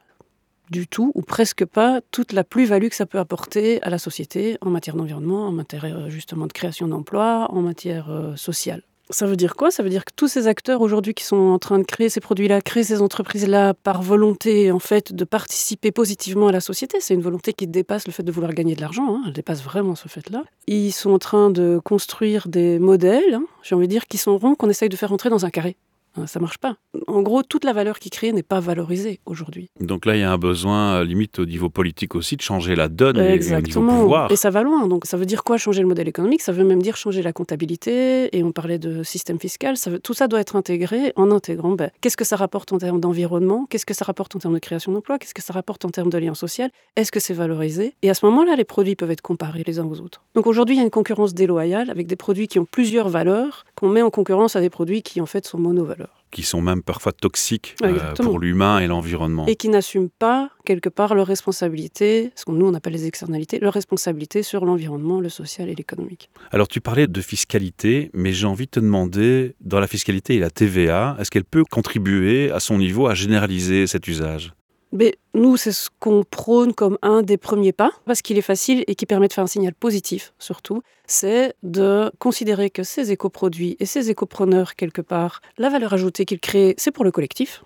du 0.69 0.87
tout 0.87 1.11
ou 1.15 1.21
presque 1.21 1.65
pas 1.65 2.01
toute 2.11 2.31
la 2.31 2.43
plus-value 2.43 2.87
que 2.87 2.95
ça 2.95 3.05
peut 3.05 3.19
apporter 3.19 3.81
à 3.83 3.89
la 3.89 3.97
société 3.97 4.57
en 4.61 4.69
matière 4.69 4.95
d'environnement, 4.95 5.47
en 5.47 5.51
matière 5.51 5.85
euh, 5.85 6.09
justement 6.09 6.47
de 6.47 6.53
création 6.53 6.87
d'emplois, 6.87 7.47
en 7.51 7.61
matière 7.61 8.09
euh, 8.09 8.35
sociale. 8.35 8.83
Ça 9.09 9.27
veut 9.27 9.35
dire 9.35 9.55
quoi? 9.55 9.69
Ça 9.69 9.83
veut 9.83 9.89
dire 9.89 10.05
que 10.05 10.13
tous 10.15 10.27
ces 10.27 10.47
acteurs 10.47 10.81
aujourd'hui 10.81 11.13
qui 11.13 11.25
sont 11.25 11.35
en 11.35 11.59
train 11.59 11.77
de 11.77 11.83
créer 11.83 12.09
ces 12.09 12.21
produits-là, 12.21 12.61
créer 12.61 12.83
ces 12.83 13.01
entreprises-là 13.01 13.73
par 13.73 14.01
volonté 14.01 14.71
en 14.71 14.79
fait 14.79 15.13
de 15.13 15.25
participer 15.25 15.91
positivement 15.91 16.47
à 16.47 16.51
la 16.51 16.61
société, 16.61 16.99
c'est 17.01 17.13
une 17.13 17.21
volonté 17.21 17.53
qui 17.53 17.67
dépasse 17.67 18.07
le 18.07 18.13
fait 18.13 18.23
de 18.23 18.31
vouloir 18.31 18.53
gagner 18.53 18.75
de 18.75 18.81
l'argent, 18.81 19.15
hein, 19.15 19.23
elle 19.27 19.33
dépasse 19.33 19.61
vraiment 19.61 19.95
ce 19.95 20.07
fait-là. 20.07 20.43
Ils 20.67 20.91
sont 20.91 21.11
en 21.11 21.19
train 21.19 21.49
de 21.49 21.81
construire 21.83 22.47
des 22.47 22.79
modèles, 22.79 23.33
hein, 23.33 23.45
j'ai 23.61 23.75
envie 23.75 23.87
de 23.87 23.91
dire, 23.91 24.07
qui 24.07 24.17
sont 24.17 24.37
ronds 24.37 24.55
qu'on 24.55 24.69
essaye 24.69 24.89
de 24.89 24.95
faire 24.95 25.11
entrer 25.11 25.29
dans 25.29 25.45
un 25.45 25.49
carré. 25.49 25.75
Hein, 26.15 26.27
Ça 26.27 26.39
marche 26.39 26.57
pas. 26.59 26.75
En 27.07 27.21
gros, 27.21 27.41
toute 27.43 27.63
la 27.63 27.73
valeur 27.73 27.97
qu'ils 27.99 28.11
créent 28.11 28.31
n'est 28.33 28.43
pas 28.43 28.59
valorisée 28.59 29.19
aujourd'hui. 29.25 29.69
Donc 29.79 30.05
là, 30.05 30.15
il 30.15 30.19
y 30.19 30.23
a 30.23 30.31
un 30.31 30.37
besoin, 30.37 30.97
euh, 30.97 31.03
limite 31.03 31.39
au 31.39 31.45
niveau 31.45 31.69
politique 31.69 32.13
aussi, 32.15 32.37
de 32.37 32.41
changer 32.41 32.75
la 32.75 32.87
donne 32.87 33.17
et, 33.17 33.35
et 33.35 33.55
au 33.55 33.61
niveau 33.61 33.81
pouvoir. 33.87 34.31
Et 34.31 34.35
ça 34.35 34.49
va 34.51 34.61
loin. 34.63 34.87
Donc, 34.87 35.05
ça 35.05 35.17
veut 35.17 35.25
dire 35.25 35.43
quoi 35.43 35.57
changer 35.57 35.81
le 35.81 35.87
modèle 35.87 36.07
économique? 36.07 36.41
Ça 36.41 36.51
veut 36.51 36.63
même 36.63 36.81
dire 36.81 36.95
changer 36.97 37.21
la 37.23 37.33
comptabilité. 37.33 38.35
Et 38.37 38.43
on 38.43 38.51
parlait 38.51 38.79
de 38.79 39.03
système 39.03 39.39
fiscal. 39.39 39.77
Ça 39.77 39.89
veut- 39.89 39.99
tout 39.99 40.13
ça 40.13 40.27
doit 40.27 40.39
être 40.39 40.55
intégré 40.55 41.13
en 41.15 41.31
intégrant 41.31 41.71
ben, 41.71 41.89
qu'est-ce 42.01 42.17
que 42.17 42.25
ça 42.25 42.35
rapporte 42.35 42.71
en 42.73 42.77
termes 42.77 42.99
d'environnement? 42.99 43.65
Qu'est-ce 43.69 43.85
que 43.85 43.93
ça 43.93 44.05
rapporte 44.05 44.35
en 44.35 44.39
termes 44.39 44.53
de 44.53 44.59
création 44.59 44.91
d'emplois? 44.91 45.17
Qu'est-ce 45.17 45.33
que 45.33 45.41
ça 45.41 45.53
rapporte 45.53 45.85
en 45.85 45.89
termes 45.89 46.09
de 46.09 46.17
lien 46.17 46.33
social? 46.35 46.69
Est-ce 46.95 47.11
que 47.11 47.19
c'est 47.19 47.33
valorisé? 47.33 47.95
Et 48.03 48.09
à 48.09 48.13
ce 48.13 48.25
moment-là, 48.25 48.55
les 48.55 48.65
produits 48.65 48.95
peuvent 48.95 49.11
être 49.11 49.21
comparés 49.21 49.63
les 49.65 49.79
uns 49.79 49.85
aux 49.85 49.99
autres. 50.01 50.23
Donc 50.35 50.45
aujourd'hui, 50.47 50.75
il 50.75 50.79
y 50.79 50.81
a 50.81 50.83
une 50.85 50.89
concurrence 50.91 51.33
déloyale 51.33 51.89
avec 51.89 52.07
des 52.07 52.15
produits 52.15 52.47
qui 52.47 52.59
ont 52.59 52.65
plusieurs 52.65 53.09
valeurs 53.09 53.65
qu'on 53.83 53.89
met 53.89 54.01
en 54.01 54.11
concurrence 54.11 54.55
à 54.55 54.61
des 54.61 54.69
produits 54.69 55.01
qui 55.01 55.19
en 55.19 55.25
fait 55.25 55.45
sont 55.45 55.57
monovaleurs. 55.57 56.23
qui 56.31 56.43
sont 56.43 56.61
même 56.61 56.81
parfois 56.81 57.11
toxiques 57.11 57.75
euh, 57.83 58.13
pour 58.15 58.39
l'humain 58.39 58.79
et 58.79 58.87
l'environnement. 58.87 59.45
et 59.45 59.57
qui 59.57 59.67
n'assument 59.67 60.09
pas 60.09 60.51
quelque 60.63 60.87
part 60.87 61.15
leur 61.15 61.27
responsabilité, 61.27 62.31
ce 62.35 62.45
que 62.45 62.51
nous 62.51 62.65
on 62.65 62.73
appelle 62.75 62.93
les 62.93 63.07
externalités, 63.07 63.59
leur 63.59 63.73
responsabilité 63.73 64.41
sur 64.41 64.63
l'environnement, 64.63 65.19
le 65.19 65.27
social 65.27 65.67
et 65.67 65.75
l'économique. 65.75 66.29
Alors 66.51 66.69
tu 66.69 66.79
parlais 66.79 67.07
de 67.07 67.21
fiscalité, 67.21 68.09
mais 68.13 68.31
j'ai 68.31 68.47
envie 68.47 68.67
de 68.67 68.71
te 68.71 68.79
demander, 68.79 69.53
dans 69.59 69.81
la 69.81 69.87
fiscalité 69.87 70.35
et 70.35 70.39
la 70.39 70.49
TVA, 70.49 71.17
est-ce 71.19 71.29
qu'elle 71.29 71.43
peut 71.43 71.65
contribuer 71.69 72.51
à 72.51 72.61
son 72.61 72.77
niveau 72.77 73.07
à 73.07 73.15
généraliser 73.15 73.85
cet 73.85 74.07
usage? 74.07 74.53
Mais 74.93 75.15
nous, 75.33 75.57
c'est 75.57 75.71
ce 75.71 75.89
qu'on 75.99 76.23
prône 76.23 76.71
comme 76.71 76.99
un 77.01 77.23
des 77.23 77.37
premiers 77.37 77.71
pas, 77.71 77.91
parce 78.05 78.21
qu'il 78.21 78.37
est 78.37 78.43
facile 78.43 78.83
et 78.85 78.93
qui 78.93 79.07
permet 79.07 79.27
de 79.27 79.33
faire 79.33 79.43
un 79.43 79.47
signal 79.47 79.73
positif, 79.73 80.33
surtout, 80.37 80.83
c'est 81.07 81.55
de 81.63 82.11
considérer 82.19 82.69
que 82.69 82.83
ces 82.83 83.11
écoproduits 83.11 83.75
et 83.79 83.87
ces 83.87 84.11
écopreneurs, 84.11 84.75
quelque 84.75 85.01
part, 85.01 85.41
la 85.57 85.69
valeur 85.69 85.93
ajoutée 85.93 86.25
qu'ils 86.25 86.39
créent, 86.39 86.75
c'est 86.77 86.91
pour 86.91 87.03
le 87.03 87.11
collectif. 87.11 87.63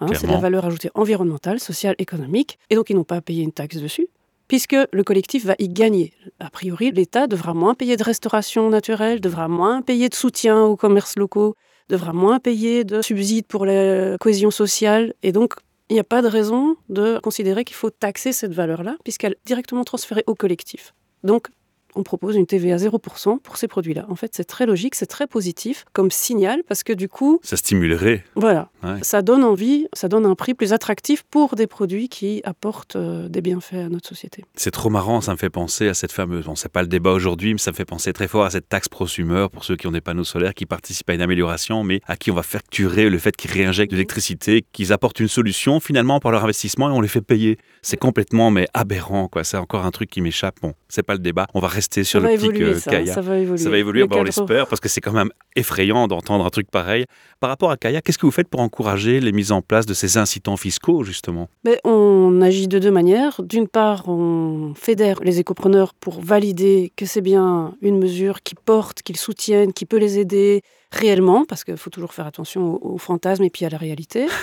Hein, 0.00 0.06
c'est 0.14 0.26
de 0.26 0.32
la 0.32 0.38
valeur 0.38 0.64
ajoutée 0.64 0.90
environnementale, 0.94 1.60
sociale, 1.60 1.96
économique, 1.98 2.58
et 2.70 2.76
donc 2.76 2.88
ils 2.88 2.96
n'ont 2.96 3.04
pas 3.04 3.16
à 3.16 3.20
payer 3.20 3.42
une 3.42 3.52
taxe 3.52 3.76
dessus, 3.76 4.08
puisque 4.48 4.76
le 4.90 5.04
collectif 5.04 5.44
va 5.44 5.56
y 5.58 5.68
gagner. 5.68 6.14
A 6.40 6.48
priori, 6.48 6.92
l'État 6.92 7.26
devra 7.26 7.52
moins 7.52 7.74
payer 7.74 7.98
de 7.98 8.02
restauration 8.02 8.70
naturelle, 8.70 9.20
devra 9.20 9.48
moins 9.48 9.82
payer 9.82 10.08
de 10.08 10.14
soutien 10.14 10.62
aux 10.62 10.76
commerces 10.76 11.16
locaux, 11.16 11.56
devra 11.90 12.14
moins 12.14 12.40
payer 12.40 12.84
de 12.84 13.02
subsides 13.02 13.46
pour 13.46 13.66
la 13.66 14.16
cohésion 14.16 14.50
sociale, 14.50 15.12
et 15.22 15.30
donc 15.30 15.56
il 15.90 15.94
n'y 15.94 16.00
a 16.00 16.04
pas 16.04 16.22
de 16.22 16.28
raison 16.28 16.76
de 16.88 17.18
considérer 17.22 17.64
qu'il 17.64 17.76
faut 17.76 17.90
taxer 17.90 18.32
cette 18.32 18.52
valeur-là, 18.52 18.96
puisqu'elle 19.04 19.32
est 19.32 19.46
directement 19.46 19.84
transférée 19.84 20.24
au 20.26 20.34
collectif. 20.34 20.94
Donc, 21.22 21.48
on 21.94 22.02
propose 22.02 22.36
une 22.36 22.46
TVA 22.46 22.76
0% 22.76 23.38
pour 23.40 23.56
ces 23.56 23.68
produits-là. 23.68 24.06
En 24.08 24.14
fait, 24.16 24.32
c'est 24.34 24.44
très 24.44 24.66
logique, 24.66 24.94
c'est 24.94 25.06
très 25.06 25.26
positif 25.26 25.84
comme 25.92 26.10
signal, 26.10 26.62
parce 26.68 26.82
que 26.82 26.92
du 26.92 27.08
coup, 27.08 27.40
Ça 27.42 27.56
stimulerait. 27.56 28.24
voilà, 28.36 28.68
Ouais. 28.82 28.98
ça 29.02 29.22
donne 29.22 29.44
envie, 29.44 29.86
ça 29.92 30.08
donne 30.08 30.26
un 30.26 30.34
prix 30.34 30.54
plus 30.54 30.72
attractif 30.72 31.22
pour 31.30 31.54
des 31.56 31.66
produits 31.66 32.08
qui 32.08 32.40
apportent 32.44 32.96
euh, 32.96 33.28
des 33.28 33.40
bienfaits 33.40 33.74
à 33.74 33.88
notre 33.88 34.08
société. 34.08 34.44
C'est 34.56 34.70
trop 34.70 34.90
marrant, 34.90 35.20
ça 35.20 35.32
me 35.32 35.36
fait 35.36 35.50
penser 35.50 35.88
à 35.88 35.94
cette 35.94 36.12
fameuse, 36.12 36.44
bon 36.46 36.54
c'est 36.54 36.70
pas 36.70 36.82
le 36.82 36.88
débat 36.88 37.12
aujourd'hui, 37.12 37.52
mais 37.52 37.58
ça 37.58 37.70
me 37.70 37.76
fait 37.76 37.84
penser 37.84 38.12
très 38.12 38.28
fort 38.28 38.44
à 38.44 38.50
cette 38.50 38.68
taxe 38.68 38.88
prosumeur 38.88 39.50
pour 39.50 39.64
ceux 39.64 39.76
qui 39.76 39.86
ont 39.86 39.92
des 39.92 40.00
panneaux 40.00 40.24
solaires, 40.24 40.54
qui 40.54 40.66
participent 40.66 41.08
à 41.10 41.14
une 41.14 41.22
amélioration, 41.22 41.84
mais 41.84 42.00
à 42.06 42.16
qui 42.16 42.30
on 42.30 42.34
va 42.34 42.42
facturer 42.42 43.08
le 43.08 43.18
fait 43.18 43.36
qu'ils 43.36 43.50
réinjectent 43.52 43.90
de 43.92 43.96
l'électricité, 43.96 44.64
qu'ils 44.72 44.92
apportent 44.92 45.20
une 45.20 45.28
solution 45.28 45.80
finalement 45.80 46.20
par 46.20 46.32
leur 46.32 46.44
investissement 46.44 46.88
et 46.90 46.92
on 46.92 47.00
les 47.00 47.08
fait 47.08 47.20
payer. 47.20 47.58
C'est 47.84 47.98
complètement 47.98 48.50
mais 48.50 48.66
aberrant 48.72 49.28
quoi, 49.28 49.44
c'est 49.44 49.58
encore 49.58 49.84
un 49.84 49.90
truc 49.90 50.08
qui 50.08 50.22
m'échappe. 50.22 50.56
Bon, 50.62 50.72
c'est 50.88 51.02
pas 51.02 51.12
le 51.12 51.18
débat, 51.18 51.46
on 51.52 51.60
va 51.60 51.68
rester 51.68 52.02
sur 52.02 52.22
ça 52.22 52.28
l'optique 52.28 52.50
évoluer, 52.50 52.70
euh, 52.70 52.78
ça, 52.78 52.90
Kaya. 52.90 53.12
ça 53.12 53.20
va 53.20 53.38
évoluer. 53.38 53.58
Ça 53.58 53.68
va 53.68 53.78
évoluer, 53.78 54.00
Le 54.00 54.16
on 54.16 54.22
l'espère, 54.22 54.66
parce 54.66 54.80
que 54.80 54.88
c'est 54.88 55.02
quand 55.02 55.12
même 55.12 55.30
effrayant 55.54 56.08
d'entendre 56.08 56.46
un 56.46 56.50
truc 56.50 56.70
pareil. 56.70 57.04
Par 57.40 57.50
rapport 57.50 57.70
à 57.70 57.76
Kaya, 57.76 58.00
qu'est-ce 58.00 58.16
que 58.16 58.24
vous 58.24 58.32
faites 58.32 58.48
pour 58.48 58.60
encourager 58.60 59.20
les 59.20 59.32
mises 59.32 59.52
en 59.52 59.60
place 59.60 59.84
de 59.84 59.92
ces 59.92 60.16
incitants 60.16 60.56
fiscaux, 60.56 61.04
justement? 61.04 61.48
Mais 61.64 61.78
on 61.84 62.40
agit 62.40 62.68
de 62.68 62.78
deux 62.78 62.90
manières. 62.90 63.42
D'une 63.42 63.68
part, 63.68 64.08
on 64.08 64.72
fédère 64.74 65.20
les 65.22 65.38
écopreneurs 65.40 65.92
pour 65.92 66.22
valider 66.22 66.90
que 66.96 67.04
c'est 67.04 67.20
bien 67.20 67.74
une 67.82 67.98
mesure 67.98 68.42
qui 68.42 68.54
porte, 68.54 69.02
qu'ils 69.02 69.18
soutiennent, 69.18 69.74
qui 69.74 69.84
peut 69.84 69.98
les 69.98 70.18
aider 70.18 70.62
réellement, 70.94 71.44
parce 71.44 71.64
qu'il 71.64 71.76
faut 71.76 71.90
toujours 71.90 72.14
faire 72.14 72.26
attention 72.26 72.74
aux, 72.82 72.94
aux 72.94 72.98
fantasmes 72.98 73.42
et 73.44 73.50
puis 73.50 73.64
à 73.64 73.68
la 73.68 73.78
réalité. 73.78 74.26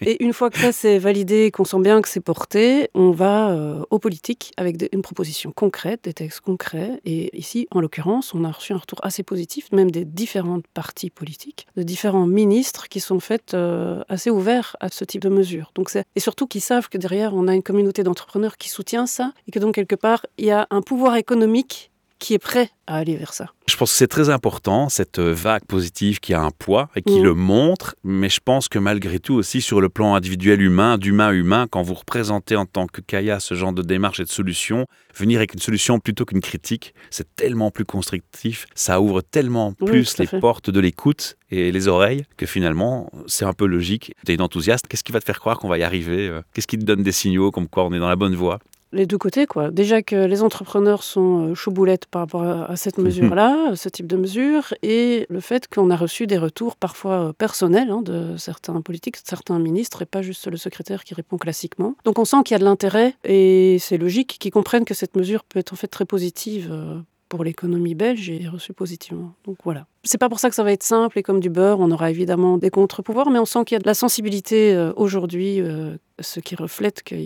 Et 0.00 0.22
une 0.22 0.32
fois 0.32 0.50
que 0.50 0.58
ça 0.58 0.72
c'est 0.72 0.98
validé, 0.98 1.50
qu'on 1.50 1.64
sent 1.64 1.80
bien 1.80 2.00
que 2.02 2.08
c'est 2.08 2.20
porté, 2.20 2.88
on 2.94 3.10
va 3.10 3.50
euh, 3.50 3.82
aux 3.90 3.98
politiques 3.98 4.52
avec 4.56 4.76
des- 4.76 4.88
une 4.92 5.02
proposition 5.02 5.52
concrète, 5.52 6.04
des 6.04 6.12
textes 6.14 6.40
concrets. 6.40 7.00
Et 7.04 7.36
ici, 7.36 7.66
en 7.70 7.80
l'occurrence, 7.80 8.34
on 8.34 8.44
a 8.44 8.50
reçu 8.50 8.72
un 8.72 8.78
retour 8.78 8.98
assez 9.02 9.22
positif, 9.22 9.70
même 9.72 9.90
des 9.90 10.04
différentes 10.04 10.66
partis 10.74 11.10
politiques, 11.10 11.66
de 11.76 11.82
différents 11.82 12.26
ministres 12.26 12.88
qui 12.88 13.00
sont 13.00 13.20
faits 13.20 13.54
euh, 13.54 14.02
assez 14.08 14.30
ouverts 14.30 14.76
à 14.80 14.88
ce 14.88 15.04
type 15.04 15.22
de 15.22 15.28
mesures. 15.28 15.70
Donc 15.74 15.90
et 16.16 16.20
surtout 16.20 16.46
qui 16.46 16.60
savent 16.60 16.88
que 16.88 16.98
derrière 16.98 17.34
on 17.34 17.46
a 17.48 17.54
une 17.54 17.62
communauté 17.62 18.02
d'entrepreneurs 18.02 18.56
qui 18.56 18.68
soutient 18.68 19.06
ça 19.06 19.32
et 19.46 19.50
que 19.52 19.58
donc 19.58 19.74
quelque 19.74 19.94
part 19.96 20.24
il 20.38 20.46
y 20.46 20.50
a 20.50 20.66
un 20.70 20.82
pouvoir 20.82 21.16
économique 21.16 21.90
qui 22.18 22.34
est 22.34 22.38
prêt 22.38 22.70
à 22.86 22.96
aller 22.96 23.16
vers 23.16 23.32
ça. 23.32 23.46
Je 23.66 23.76
pense 23.76 23.90
que 23.92 23.96
c'est 23.98 24.06
très 24.08 24.28
important, 24.30 24.88
cette 24.88 25.18
vague 25.18 25.64
positive 25.64 26.20
qui 26.20 26.32
a 26.34 26.40
un 26.40 26.50
poids 26.50 26.88
et 26.96 27.02
qui 27.02 27.16
Mhm. 27.18 27.22
le 27.24 27.34
montre, 27.34 27.96
mais 28.04 28.28
je 28.28 28.40
pense 28.44 28.68
que 28.68 28.78
malgré 28.78 29.18
tout 29.18 29.34
aussi 29.34 29.60
sur 29.62 29.80
le 29.80 29.88
plan 29.88 30.14
individuel 30.14 30.60
humain, 30.62 30.96
d'humain 30.98 31.28
à 31.28 31.32
humain, 31.32 31.66
quand 31.70 31.82
vous 31.82 31.94
représentez 31.94 32.56
en 32.56 32.66
tant 32.66 32.86
que 32.86 33.00
Kaya 33.00 33.40
ce 33.40 33.54
genre 33.54 33.72
de 33.72 33.82
démarche 33.82 34.20
et 34.20 34.24
de 34.24 34.28
solution, 34.28 34.86
venir 35.14 35.38
avec 35.38 35.54
une 35.54 35.60
solution 35.60 35.98
plutôt 35.98 36.24
qu'une 36.24 36.40
critique, 36.40 36.94
c'est 37.10 37.26
tellement 37.36 37.70
plus 37.70 37.84
constructif, 37.86 38.66
ça 38.74 39.00
ouvre 39.00 39.22
tellement 39.22 39.72
plus 39.72 40.18
les 40.18 40.26
portes 40.26 40.70
de 40.70 40.80
l'écoute 40.80 41.36
et 41.50 41.72
les 41.72 41.88
oreilles 41.88 42.24
que 42.36 42.46
finalement 42.46 43.10
c'est 43.26 43.44
un 43.44 43.52
peu 43.54 43.66
logique. 43.66 44.14
Tu 44.26 44.32
es 44.32 44.34
une 44.34 44.42
enthousiaste, 44.42 44.86
qu'est-ce 44.88 45.04
qui 45.04 45.12
va 45.12 45.20
te 45.20 45.24
faire 45.24 45.40
croire 45.40 45.58
qu'on 45.58 45.68
va 45.68 45.78
y 45.78 45.82
arriver 45.82 46.28
euh, 46.28 46.42
Qu'est-ce 46.52 46.66
qui 46.66 46.78
te 46.78 46.84
donne 46.84 47.02
des 47.02 47.12
signaux 47.12 47.50
comme 47.50 47.68
quoi 47.68 47.84
on 47.86 47.92
est 47.92 47.98
dans 47.98 48.08
la 48.08 48.16
bonne 48.16 48.34
voie? 48.34 48.58
Les 48.94 49.06
deux 49.06 49.18
côtés, 49.18 49.46
quoi. 49.46 49.70
Déjà 49.70 50.02
que 50.02 50.16
les 50.16 50.42
entrepreneurs 50.42 51.02
sont 51.02 51.50
euh, 51.50 51.54
chauds 51.54 51.70
boulettes 51.70 52.06
par 52.06 52.22
rapport 52.22 52.42
à, 52.42 52.76
cette 52.76 52.98
mesure-là, 52.98 53.74
ce 53.76 53.88
type 53.88 54.06
de 54.06 54.16
mesure, 54.16 54.72
et 54.82 55.26
le 55.28 55.40
fait 55.40 55.68
qu'on 55.68 55.90
a 55.90 55.96
reçu 55.96 56.26
des 56.26 56.38
retours 56.38 56.76
parfois 56.76 57.28
euh, 57.28 57.32
personnels 57.32 57.90
hein, 57.90 58.02
de 58.02 58.36
certains 58.36 58.80
politiques, 58.80 59.16
de 59.16 59.28
certains 59.28 59.58
ministres, 59.58 60.02
et 60.02 60.06
pas 60.06 60.22
juste 60.22 60.46
le 60.46 60.56
secrétaire 60.56 61.04
qui 61.04 61.14
répond 61.14 61.36
classiquement. 61.36 61.94
Donc 62.04 62.18
on 62.18 62.24
sent 62.24 62.38
qu'il 62.44 62.54
y 62.54 62.56
a 62.56 62.60
de 62.60 62.64
l'intérêt, 62.64 63.14
et 63.24 63.78
c'est 63.80 63.98
logique 63.98 64.36
qu'ils 64.38 64.52
comprennent 64.52 64.84
que 64.84 64.94
cette 64.94 65.16
mesure 65.16 65.44
peut 65.44 65.58
être 65.58 65.72
en 65.72 65.76
fait 65.76 65.88
très 65.88 66.04
positive 66.04 66.68
euh, 66.70 66.98
pour 67.34 67.42
l'économie 67.42 67.96
belge 67.96 68.30
et 68.30 68.46
reçue 68.46 68.72
positivement. 68.72 69.34
Donc 69.44 69.56
voilà. 69.64 69.88
C'est 70.04 70.18
pas 70.18 70.28
pour 70.28 70.38
ça 70.38 70.50
que 70.50 70.54
ça 70.54 70.62
va 70.62 70.70
être 70.70 70.84
simple 70.84 71.18
et 71.18 71.24
comme 71.24 71.40
du 71.40 71.50
beurre, 71.50 71.80
on 71.80 71.90
aura 71.90 72.08
évidemment 72.08 72.58
des 72.58 72.70
contre-pouvoirs, 72.70 73.28
mais 73.28 73.40
on 73.40 73.44
sent 73.44 73.64
qu'il 73.66 73.74
y 73.74 73.76
a 73.76 73.80
de 73.80 73.86
la 73.88 73.94
sensibilité 73.94 74.72
euh, 74.72 74.92
aujourd'hui, 74.94 75.60
euh, 75.60 75.96
ce 76.20 76.38
qui 76.38 76.54
reflète 76.54 77.02
que 77.02 77.16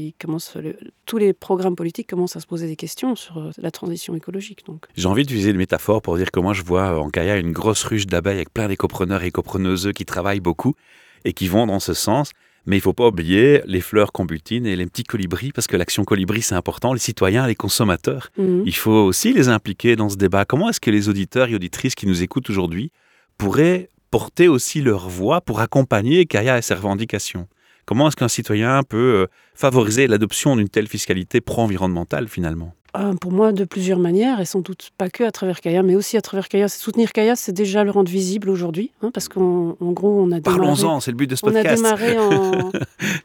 tous 1.05 1.19
les 1.19 1.35
programmes 1.35 1.77
politiques 1.77 2.09
commencent 2.09 2.37
à 2.37 2.41
se 2.41 2.47
poser 2.47 2.67
des 2.67 2.77
questions 2.77 3.17
sur 3.17 3.37
euh, 3.37 3.51
la 3.59 3.71
transition 3.71 4.15
écologique. 4.15 4.65
J'ai 4.97 5.09
envie 5.09 5.25
d'utiliser 5.25 5.51
une 5.51 5.59
métaphore 5.59 6.01
pour 6.01 6.17
dire 6.17 6.31
que 6.31 6.41
moi 6.41 6.55
je 6.55 6.63
vois 6.63 6.99
en 6.99 7.11
Kaya 7.11 7.37
une 7.37 7.53
grosse 7.53 7.85
ruche 7.85 8.07
d'abeilles 8.07 8.37
avec 8.37 8.55
plein 8.55 8.69
d'écopreneurs 8.69 9.25
et 9.25 9.27
écopreneuses 9.27 9.93
qui 9.95 10.07
travaillent 10.07 10.41
beaucoup 10.41 10.73
et 11.27 11.35
qui 11.35 11.49
vont 11.49 11.67
dans 11.67 11.81
ce 11.81 11.93
sens. 11.93 12.31
Mais 12.69 12.77
il 12.77 12.81
ne 12.81 12.83
faut 12.83 12.93
pas 12.93 13.09
oublier 13.09 13.63
les 13.65 13.81
fleurs 13.81 14.13
qu'on 14.13 14.27
butine 14.27 14.67
et 14.67 14.77
les 14.77 14.85
petits 14.85 15.03
colibris, 15.03 15.53
parce 15.53 15.67
que 15.67 15.75
l'action 15.75 16.05
colibri, 16.05 16.43
c'est 16.43 16.55
important, 16.55 16.93
les 16.93 16.99
citoyens, 16.99 17.47
les 17.47 17.55
consommateurs. 17.55 18.29
Mhm. 18.37 18.63
Il 18.67 18.77
faut 18.77 18.91
aussi 18.91 19.33
les 19.33 19.49
impliquer 19.49 19.97
dans 19.97 20.11
ce 20.11 20.17
débat. 20.17 20.45
Comment 20.45 20.69
est-ce 20.69 20.79
que 20.79 20.91
les 20.91 21.09
auditeurs 21.09 21.49
et 21.49 21.55
auditrices 21.55 21.95
qui 21.95 22.07
nous 22.07 22.23
écoutent 22.23 22.51
aujourd'hui 22.51 22.93
pourraient 23.39 23.89
porter 24.11 24.49
aussi 24.49 24.83
leur 24.83 25.09
voix 25.09 25.41
pour 25.41 25.61
accompagner 25.61 26.27
Kaya 26.27 26.59
et 26.59 26.63
ses 26.63 26.75
revendications? 26.75 27.49
Comment 27.87 28.09
est-ce 28.09 28.17
qu'un 28.17 28.29
citoyen 28.29 28.83
peut 28.83 28.99
euh, 28.99 29.27
favoriser 29.55 30.07
l'adoption 30.07 30.55
d'une 30.55 30.69
telle 30.69 30.89
fiscalité 30.89 31.41
pro-environnementale 31.41 32.29
finalement? 32.29 32.75
Pour 33.21 33.33
moi, 33.33 33.53
de 33.53 33.65
plusieurs 33.65 33.99
manières, 33.99 34.41
et 34.41 34.45
sans 34.45 34.61
doute 34.61 34.91
pas 34.97 35.11
que 35.11 35.25
à 35.25 35.31
travers 35.31 35.61
Kaya, 35.61 35.83
mais 35.83 35.95
aussi 35.95 36.17
à 36.17 36.21
travers 36.21 36.49
Kaya. 36.49 36.69
Soutenir 36.69 37.13
Kaya, 37.13 37.37
c'est 37.37 37.53
déjà 37.53 37.85
le 37.85 37.91
rendre 37.91 38.11
visible 38.11 38.51
aujourd'hui, 38.51 38.93
hein, 39.03 39.11
parce 39.13 39.29
qu'en 39.29 39.77
en 39.81 39.93
gros, 39.93 40.21
on 40.21 40.33
a 40.33 40.41
démarré... 40.41 40.59
Parlons-en, 40.59 41.01
c'est 41.01 41.11
le 41.11 41.17
but 41.17 41.29
de 41.29 41.37
ce 41.37 41.45
On 41.45 41.51
a 41.51 41.53
podcast. 41.53 41.77
démarré 41.77 42.19
en, 42.19 42.71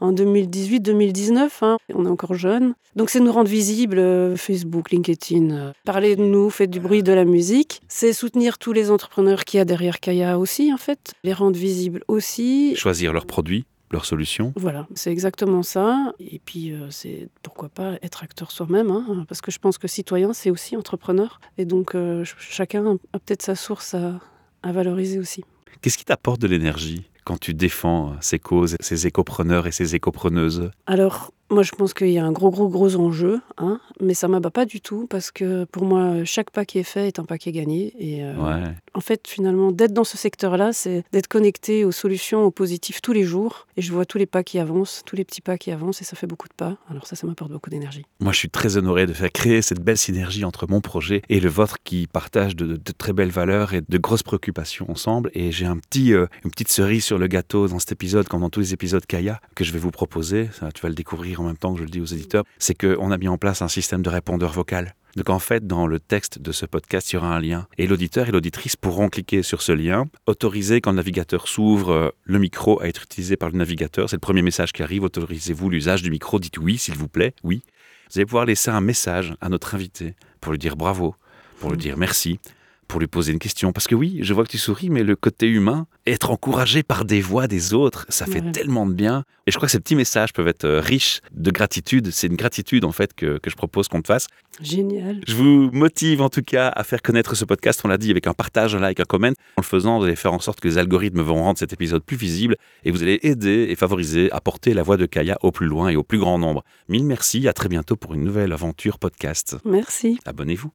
en 0.00 0.12
2018-2019, 0.12 1.48
hein. 1.62 1.76
on 1.94 2.06
est 2.06 2.08
encore 2.08 2.34
jeune. 2.34 2.74
Donc 2.96 3.10
c'est 3.10 3.20
nous 3.20 3.32
rendre 3.32 3.48
visibles, 3.48 3.98
euh, 3.98 4.36
Facebook, 4.36 4.90
LinkedIn, 4.90 5.50
euh, 5.50 5.72
parler 5.84 6.14
de 6.14 6.22
nous, 6.22 6.50
faire 6.50 6.68
du 6.68 6.78
bruit 6.78 7.02
de 7.02 7.12
la 7.12 7.24
musique. 7.24 7.80
C'est 7.88 8.12
soutenir 8.12 8.58
tous 8.58 8.72
les 8.72 8.90
entrepreneurs 8.90 9.44
qu'il 9.44 9.58
y 9.58 9.60
a 9.60 9.64
derrière 9.64 9.98
Kaya 10.00 10.38
aussi, 10.38 10.72
en 10.72 10.76
fait. 10.76 11.12
Les 11.24 11.32
rendre 11.32 11.56
visibles 11.58 12.04
aussi. 12.06 12.76
Choisir 12.76 13.12
leurs 13.12 13.26
produits, 13.26 13.64
leurs 13.94 14.04
solutions. 14.04 14.52
Voilà, 14.56 14.86
c'est 14.94 15.10
exactement 15.10 15.62
ça. 15.62 16.12
Et 16.20 16.40
puis 16.44 16.72
euh, 16.72 16.90
c'est 16.90 17.28
pourquoi 17.42 17.68
pas 17.70 17.94
être 18.02 18.22
acteur 18.22 18.50
soi-même, 18.50 18.90
hein, 18.90 19.24
parce 19.28 19.40
que 19.40 19.50
je 19.50 19.58
pense 19.58 19.78
que 19.78 19.88
citoyen, 19.88 20.32
c'est 20.32 20.50
aussi 20.50 20.76
entrepreneur. 20.76 21.40
Et 21.58 21.64
donc 21.64 21.94
euh, 21.94 22.24
ch- 22.24 22.36
chacun 22.38 22.98
a 23.12 23.18
peut-être 23.18 23.42
sa 23.42 23.54
source 23.54 23.94
à, 23.94 24.20
à 24.62 24.72
valoriser 24.72 25.18
aussi. 25.18 25.42
Qu'est-ce 25.80 25.98
qui 25.98 26.04
t'apporte 26.04 26.40
de 26.40 26.46
l'énergie 26.46 27.10
quand 27.24 27.38
tu 27.38 27.54
défends 27.54 28.16
ces 28.20 28.38
causes, 28.38 28.76
ces 28.80 29.06
écopreneurs 29.06 29.66
et 29.66 29.72
ces 29.72 29.94
écopreneuses? 29.94 30.70
Alors, 30.86 31.32
moi, 31.50 31.62
je 31.62 31.72
pense 31.72 31.94
qu'il 31.94 32.08
y 32.10 32.18
a 32.18 32.24
un 32.24 32.32
gros, 32.32 32.50
gros, 32.50 32.68
gros 32.68 32.96
enjeu, 32.96 33.40
hein, 33.58 33.80
mais 34.00 34.14
ça 34.14 34.28
m'abat 34.28 34.50
pas 34.50 34.64
du 34.64 34.80
tout 34.80 35.06
parce 35.08 35.30
que 35.30 35.64
pour 35.64 35.84
moi, 35.84 36.24
chaque 36.24 36.50
pas 36.50 36.64
qui 36.64 36.78
est 36.78 36.82
fait 36.84 37.06
est 37.06 37.18
un 37.18 37.24
pas 37.24 37.38
qui 37.38 37.48
est 37.48 37.52
gagné. 37.52 37.92
Et 37.98 38.24
euh, 38.24 38.34
Ouais. 38.34 38.64
en 38.94 39.00
fait, 39.00 39.26
finalement, 39.28 39.70
d'être 39.70 39.92
dans 39.92 40.04
ce 40.04 40.16
secteur-là, 40.16 40.72
c'est 40.72 41.04
d'être 41.12 41.28
connecté 41.28 41.84
aux 41.84 41.92
solutions, 41.92 42.42
aux 42.44 42.50
positifs 42.50 43.00
tous 43.02 43.12
les 43.12 43.24
jours. 43.24 43.66
Et 43.76 43.82
je 43.82 43.92
vois 43.92 44.04
tous 44.06 44.18
les 44.18 44.26
pas 44.26 44.42
qui 44.42 44.58
avancent, 44.58 45.02
tous 45.04 45.16
les 45.16 45.24
petits 45.24 45.40
pas 45.40 45.58
qui 45.58 45.70
avancent, 45.70 46.00
et 46.00 46.04
ça 46.04 46.16
fait 46.16 46.26
beaucoup 46.26 46.48
de 46.48 46.54
pas. 46.54 46.76
Alors 46.90 47.06
ça, 47.06 47.14
ça 47.16 47.26
m'apporte 47.26 47.50
beaucoup 47.52 47.70
d'énergie. 47.70 48.04
Moi, 48.20 48.32
je 48.32 48.38
suis 48.38 48.50
très 48.50 48.76
honoré 48.76 49.06
de 49.06 49.12
faire 49.12 49.30
créer 49.30 49.62
cette 49.62 49.80
belle 49.80 49.98
synergie 49.98 50.44
entre 50.44 50.66
mon 50.68 50.80
projet 50.80 51.22
et 51.28 51.40
le 51.40 51.48
vôtre 51.50 51.76
qui 51.84 52.06
partage 52.06 52.56
de, 52.56 52.76
de 52.76 52.92
très 52.96 53.12
belles 53.12 53.30
valeurs 53.30 53.74
et 53.74 53.82
de 53.86 53.98
grosses 53.98 54.22
préoccupations 54.22 54.90
ensemble. 54.90 55.30
Et 55.34 55.52
j'ai 55.52 55.66
un 55.66 55.76
petit, 55.76 56.12
euh, 56.14 56.26
une 56.44 56.50
petite 56.50 56.70
cerise 56.70 57.04
sur 57.04 57.18
le 57.18 57.26
gâteau 57.26 57.68
dans 57.68 57.78
cet 57.78 57.92
épisode, 57.92 58.28
comme 58.28 58.40
dans 58.40 58.50
tous 58.50 58.60
les 58.60 58.72
épisodes 58.72 59.04
Kaya, 59.06 59.40
que 59.54 59.64
je 59.64 59.72
vais 59.72 59.78
vous 59.78 59.90
proposer. 59.90 60.48
Ça, 60.58 60.70
tu 60.72 60.80
vas 60.82 60.88
le 60.88 60.94
découvrir 60.94 61.33
en 61.40 61.44
même 61.44 61.56
temps 61.56 61.72
que 61.72 61.78
je 61.78 61.84
le 61.84 61.90
dis 61.90 62.00
aux 62.00 62.06
éditeurs. 62.06 62.44
C'est 62.58 62.74
qu'on 62.74 63.10
a 63.10 63.18
mis 63.18 63.28
en 63.28 63.38
place 63.38 63.62
un 63.62 63.68
système 63.68 64.02
de 64.02 64.08
répondeur 64.08 64.52
vocal. 64.52 64.94
Donc 65.16 65.30
en 65.30 65.38
fait, 65.38 65.66
dans 65.66 65.86
le 65.86 66.00
texte 66.00 66.40
de 66.40 66.50
ce 66.50 66.66
podcast, 66.66 67.12
il 67.12 67.14
y 67.14 67.18
aura 67.18 67.34
un 67.34 67.40
lien. 67.40 67.68
Et 67.78 67.86
l'auditeur 67.86 68.28
et 68.28 68.32
l'auditrice 68.32 68.74
pourront 68.74 69.08
cliquer 69.08 69.42
sur 69.42 69.62
ce 69.62 69.72
lien, 69.72 70.06
autoriser 70.26 70.80
quand 70.80 70.90
le 70.90 70.96
navigateur 70.96 71.46
s'ouvre 71.46 71.90
euh, 71.90 72.10
le 72.24 72.38
micro 72.38 72.80
à 72.82 72.88
être 72.88 73.04
utilisé 73.04 73.36
par 73.36 73.50
le 73.50 73.58
navigateur. 73.58 74.10
C'est 74.10 74.16
le 74.16 74.20
premier 74.20 74.42
message 74.42 74.72
qui 74.72 74.82
arrive. 74.82 75.04
Autorisez-vous 75.04 75.70
l'usage 75.70 76.02
du 76.02 76.10
micro. 76.10 76.40
Dites 76.40 76.58
oui, 76.58 76.78
s'il 76.78 76.96
vous 76.96 77.08
plaît. 77.08 77.34
Oui. 77.44 77.62
Vous 78.10 78.18
allez 78.18 78.26
pouvoir 78.26 78.44
laisser 78.44 78.70
un 78.70 78.80
message 78.80 79.34
à 79.40 79.48
notre 79.48 79.74
invité 79.74 80.14
pour 80.40 80.52
lui 80.52 80.58
dire 80.58 80.76
bravo, 80.76 81.14
pour 81.60 81.70
lui 81.70 81.78
dire 81.78 81.96
merci, 81.96 82.38
pour 82.86 83.00
lui 83.00 83.06
poser 83.06 83.32
une 83.32 83.38
question. 83.38 83.72
Parce 83.72 83.86
que 83.86 83.94
oui, 83.94 84.18
je 84.22 84.32
vois 84.34 84.44
que 84.44 84.50
tu 84.50 84.58
souris, 84.58 84.90
mais 84.90 85.02
le 85.02 85.16
côté 85.16 85.46
humain, 85.48 85.86
être 86.06 86.30
encouragé 86.30 86.82
par 86.82 87.04
des 87.04 87.20
voix 87.20 87.46
des 87.46 87.74
autres, 87.74 88.06
ça 88.08 88.26
fait 88.26 88.40
Ouais. 88.42 88.52
tellement 88.52 88.86
de 88.86 88.92
bien. 88.94 89.24
Et 89.46 89.50
je 89.50 89.56
crois 89.56 89.66
que 89.66 89.72
ces 89.72 89.80
petits 89.80 89.96
messages 89.96 90.32
peuvent 90.32 90.48
être 90.48 90.64
euh, 90.64 90.80
riches 90.80 91.20
de 91.32 91.50
gratitude. 91.50 92.10
C'est 92.10 92.26
une 92.28 92.36
gratitude, 92.36 92.84
en 92.84 92.92
fait, 92.92 93.12
que, 93.14 93.38
que 93.38 93.50
je 93.50 93.56
propose 93.56 93.88
qu'on 93.88 94.00
te 94.00 94.06
fasse. 94.06 94.26
Génial. 94.62 95.20
Je 95.26 95.34
vous 95.34 95.70
motive, 95.72 96.22
en 96.22 96.28
tout 96.30 96.42
cas, 96.42 96.68
à 96.68 96.84
faire 96.84 97.02
connaître 97.02 97.34
ce 97.34 97.44
podcast, 97.44 97.80
on 97.84 97.88
l'a 97.88 97.98
dit, 97.98 98.10
avec 98.10 98.26
un 98.26 98.32
partage, 98.34 98.74
un 98.74 98.80
like, 98.80 99.00
un 99.00 99.04
comment. 99.04 99.28
En 99.28 99.32
le 99.58 99.62
faisant, 99.62 99.98
vous 99.98 100.04
allez 100.04 100.16
faire 100.16 100.32
en 100.32 100.38
sorte 100.38 100.60
que 100.60 100.68
les 100.68 100.78
algorithmes 100.78 101.20
vont 101.20 101.34
rendre 101.42 101.58
cet 101.58 101.72
épisode 101.72 102.02
plus 102.04 102.16
visible 102.16 102.56
et 102.84 102.90
vous 102.90 103.02
allez 103.02 103.18
aider 103.22 103.66
et 103.68 103.74
favoriser 103.76 104.30
à 104.32 104.40
porter 104.40 104.72
la 104.74 104.82
voix 104.82 104.96
de 104.96 105.06
Kaya 105.06 105.36
au 105.42 105.50
plus 105.52 105.66
loin 105.66 105.88
et 105.88 105.96
au 105.96 106.02
plus 106.04 106.18
grand 106.18 106.38
nombre. 106.38 106.64
Mille 106.88 107.04
merci, 107.04 107.46
à 107.48 107.52
très 107.52 107.68
bientôt 107.68 107.96
pour 107.96 108.14
une 108.14 108.22
nouvelle 108.24 108.52
aventure 108.52 108.98
podcast. 108.98 109.56
Merci. 109.64 110.18
Abonnez-vous. 110.24 110.70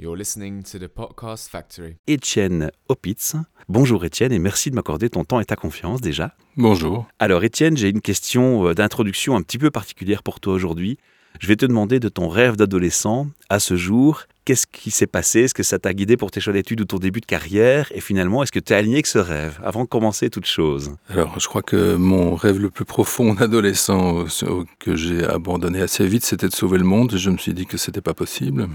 You're 0.00 0.16
listening 0.16 0.64
to 0.64 0.78
the 0.78 0.88
Podcast 0.88 1.48
Factory. 1.48 1.96
Étienne 2.08 2.70
Opitz. 2.88 3.36
Bonjour 3.68 4.04
Étienne 4.04 4.32
et 4.32 4.38
merci 4.38 4.70
de 4.70 4.74
m'accorder 4.74 5.08
ton 5.08 5.24
temps 5.24 5.40
et 5.40 5.44
ta 5.44 5.56
confiance 5.56 6.00
déjà. 6.00 6.34
Bonjour. 6.56 7.06
Alors 7.20 7.44
Étienne, 7.44 7.76
j'ai 7.76 7.90
une 7.90 8.00
question 8.00 8.66
euh, 8.68 8.74
d'introduction 8.74 9.36
un 9.36 9.42
petit 9.42 9.56
peu 9.58 9.70
particulière 9.70 10.22
pour 10.22 10.40
toi 10.40 10.52
aujourd'hui. 10.54 10.98
Je 11.40 11.46
vais 11.46 11.56
te 11.56 11.64
demander 11.66 12.00
de 12.00 12.08
ton 12.08 12.28
rêve 12.28 12.56
d'adolescent 12.56 13.28
à 13.48 13.60
ce 13.60 13.76
jour. 13.76 14.24
Qu'est-ce 14.44 14.66
qui 14.66 14.90
s'est 14.90 15.06
passé? 15.06 15.40
Est-ce 15.40 15.54
que 15.54 15.62
ça 15.62 15.78
t'a 15.78 15.94
guidé 15.94 16.16
pour 16.16 16.30
tes 16.30 16.40
choix 16.40 16.52
d'études 16.52 16.80
ou 16.80 16.84
ton 16.84 16.98
début 16.98 17.20
de 17.20 17.26
carrière? 17.26 17.90
Et 17.94 18.00
finalement, 18.00 18.42
est-ce 18.42 18.52
que 18.52 18.60
tu 18.60 18.72
es 18.72 18.76
aligné 18.76 18.96
avec 18.96 19.06
ce 19.06 19.18
rêve 19.18 19.58
avant 19.64 19.84
de 19.84 19.88
commencer 19.88 20.28
toute 20.28 20.46
chose? 20.46 20.94
Alors, 21.08 21.38
je 21.40 21.48
crois 21.48 21.62
que 21.62 21.94
mon 21.96 22.34
rêve 22.34 22.60
le 22.60 22.70
plus 22.70 22.84
profond 22.84 23.34
d'adolescent 23.34 24.24
euh, 24.42 24.64
que 24.78 24.96
j'ai 24.96 25.24
abandonné 25.24 25.80
assez 25.80 26.06
vite, 26.06 26.24
c'était 26.24 26.48
de 26.48 26.54
sauver 26.54 26.78
le 26.78 26.84
monde. 26.84 27.16
Je 27.16 27.30
me 27.30 27.38
suis 27.38 27.54
dit 27.54 27.66
que 27.66 27.78
c'était 27.78 28.02
pas 28.02 28.14
possible. 28.14 28.68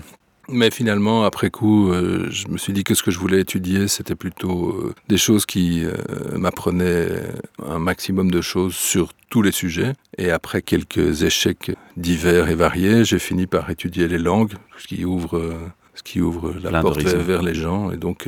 Mais 0.52 0.72
finalement, 0.72 1.24
après 1.24 1.50
coup, 1.50 1.92
euh, 1.92 2.28
je 2.32 2.48
me 2.48 2.58
suis 2.58 2.74
dit 2.74 2.84
que 2.84 2.94
ce 2.96 3.04
que 3.04 3.12
je 3.12 3.20
voulais 3.20 3.40
étudier, 3.42 3.88
c'était 3.88 4.16
plutôt 4.16 4.70
euh, 4.70 4.94
des 5.08 5.18
choses 5.18 5.46
qui 5.46 5.84
euh, 5.86 5.94
m'apprenaient 6.38 7.10
un 7.66 7.80
maximum 7.80 8.32
de 8.32 8.42
choses 8.42 8.76
sur 8.76 9.14
tous 9.30 9.42
les 9.42 9.52
sujets. 9.52 9.94
Et 10.18 10.32
après 10.32 10.62
quelques 10.62 11.24
échecs 11.24 11.72
divers 11.98 12.50
et 12.50 12.56
variés, 12.56 13.06
j'ai 13.06 13.20
fini 13.20 13.48
par 13.48 13.70
étudier 13.70 14.08
les 14.08 14.18
langues, 14.18 14.54
ce 14.78 14.88
qui 14.88 15.06
ouvre, 15.06 15.54
ce 15.94 16.04
qui 16.04 16.20
ouvre 16.22 16.54
la 16.64 16.70
Plein 16.70 16.82
porte 16.82 17.02
vers, 17.02 17.22
vers 17.22 17.42
les 17.44 17.54
gens. 17.54 17.92
Et 17.92 17.98
donc, 17.98 18.28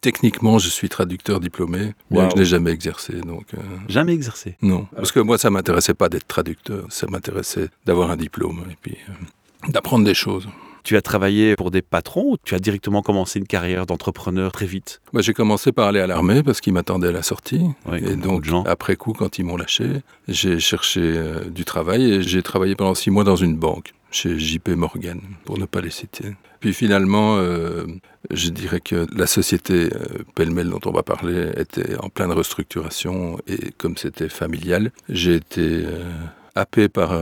techniquement, 0.00 0.58
je 0.58 0.68
suis 0.68 0.88
traducteur 0.88 1.40
diplômé, 1.40 1.94
bien 2.10 2.24
Wow. 2.24 2.28
que 2.28 2.34
je 2.36 2.38
n'ai 2.40 2.44
jamais 2.46 2.70
exercé. 2.70 3.14
Donc, 3.20 3.46
euh, 3.54 3.58
Jamais 3.88 4.14
exercé. 4.14 4.56
non, 4.62 4.86
parce 4.94 5.12
que 5.12 5.20
moi, 5.20 5.38
ça 5.38 5.50
m'intéressait 5.50 5.94
pas 5.94 6.08
d'être 6.08 6.26
traducteur. 6.26 6.84
Ça 6.88 7.06
m'intéressait 7.08 7.68
d'avoir 7.86 8.10
un 8.10 8.16
diplôme 8.16 8.64
et 8.70 8.76
puis 8.80 8.96
euh, 9.08 9.70
d'apprendre 9.70 10.04
des 10.04 10.14
choses. 10.14 10.48
Tu 10.84 10.96
as 10.96 11.02
travaillé 11.02 11.56
pour 11.56 11.70
des 11.70 11.82
patrons 11.82 12.32
ou 12.32 12.36
tu 12.42 12.54
as 12.54 12.58
directement 12.58 13.02
commencé 13.02 13.38
une 13.38 13.46
carrière 13.46 13.86
d'entrepreneur 13.86 14.52
très 14.52 14.66
vite 14.66 15.00
Moi, 15.12 15.22
j'ai 15.22 15.34
commencé 15.34 15.72
par 15.72 15.88
aller 15.88 16.00
à 16.00 16.06
l'armée 16.06 16.42
parce 16.42 16.60
qu'ils 16.60 16.72
m'attendaient 16.72 17.08
à 17.08 17.12
la 17.12 17.22
sortie. 17.22 17.66
Oui, 17.86 17.98
et 17.98 18.16
donc, 18.16 18.44
gens. 18.44 18.64
après 18.64 18.96
coup, 18.96 19.12
quand 19.12 19.38
ils 19.38 19.44
m'ont 19.44 19.56
lâché, 19.56 20.02
j'ai 20.28 20.58
cherché 20.58 21.00
euh, 21.02 21.44
du 21.44 21.64
travail 21.64 22.12
et 22.12 22.22
j'ai 22.22 22.42
travaillé 22.42 22.74
pendant 22.74 22.94
six 22.94 23.10
mois 23.10 23.24
dans 23.24 23.36
une 23.36 23.56
banque, 23.56 23.92
chez 24.10 24.38
JP 24.38 24.70
Morgan, 24.70 25.20
pour 25.44 25.58
ne 25.58 25.66
pas 25.66 25.80
les 25.80 25.90
citer. 25.90 26.34
Puis 26.60 26.74
finalement, 26.74 27.36
euh, 27.38 27.86
je 28.30 28.50
dirais 28.50 28.80
que 28.80 29.06
la 29.16 29.26
société 29.26 29.90
euh, 29.92 30.24
pêle-mêle 30.34 30.70
dont 30.70 30.80
on 30.86 30.90
va 30.90 31.02
parler 31.02 31.50
était 31.56 31.96
en 31.96 32.08
pleine 32.08 32.32
restructuration 32.32 33.38
et 33.46 33.72
comme 33.76 33.96
c'était 33.96 34.28
familial, 34.28 34.90
j'ai 35.08 35.36
été 35.36 35.84
euh, 35.84 36.10
happé 36.54 36.88
par 36.88 37.12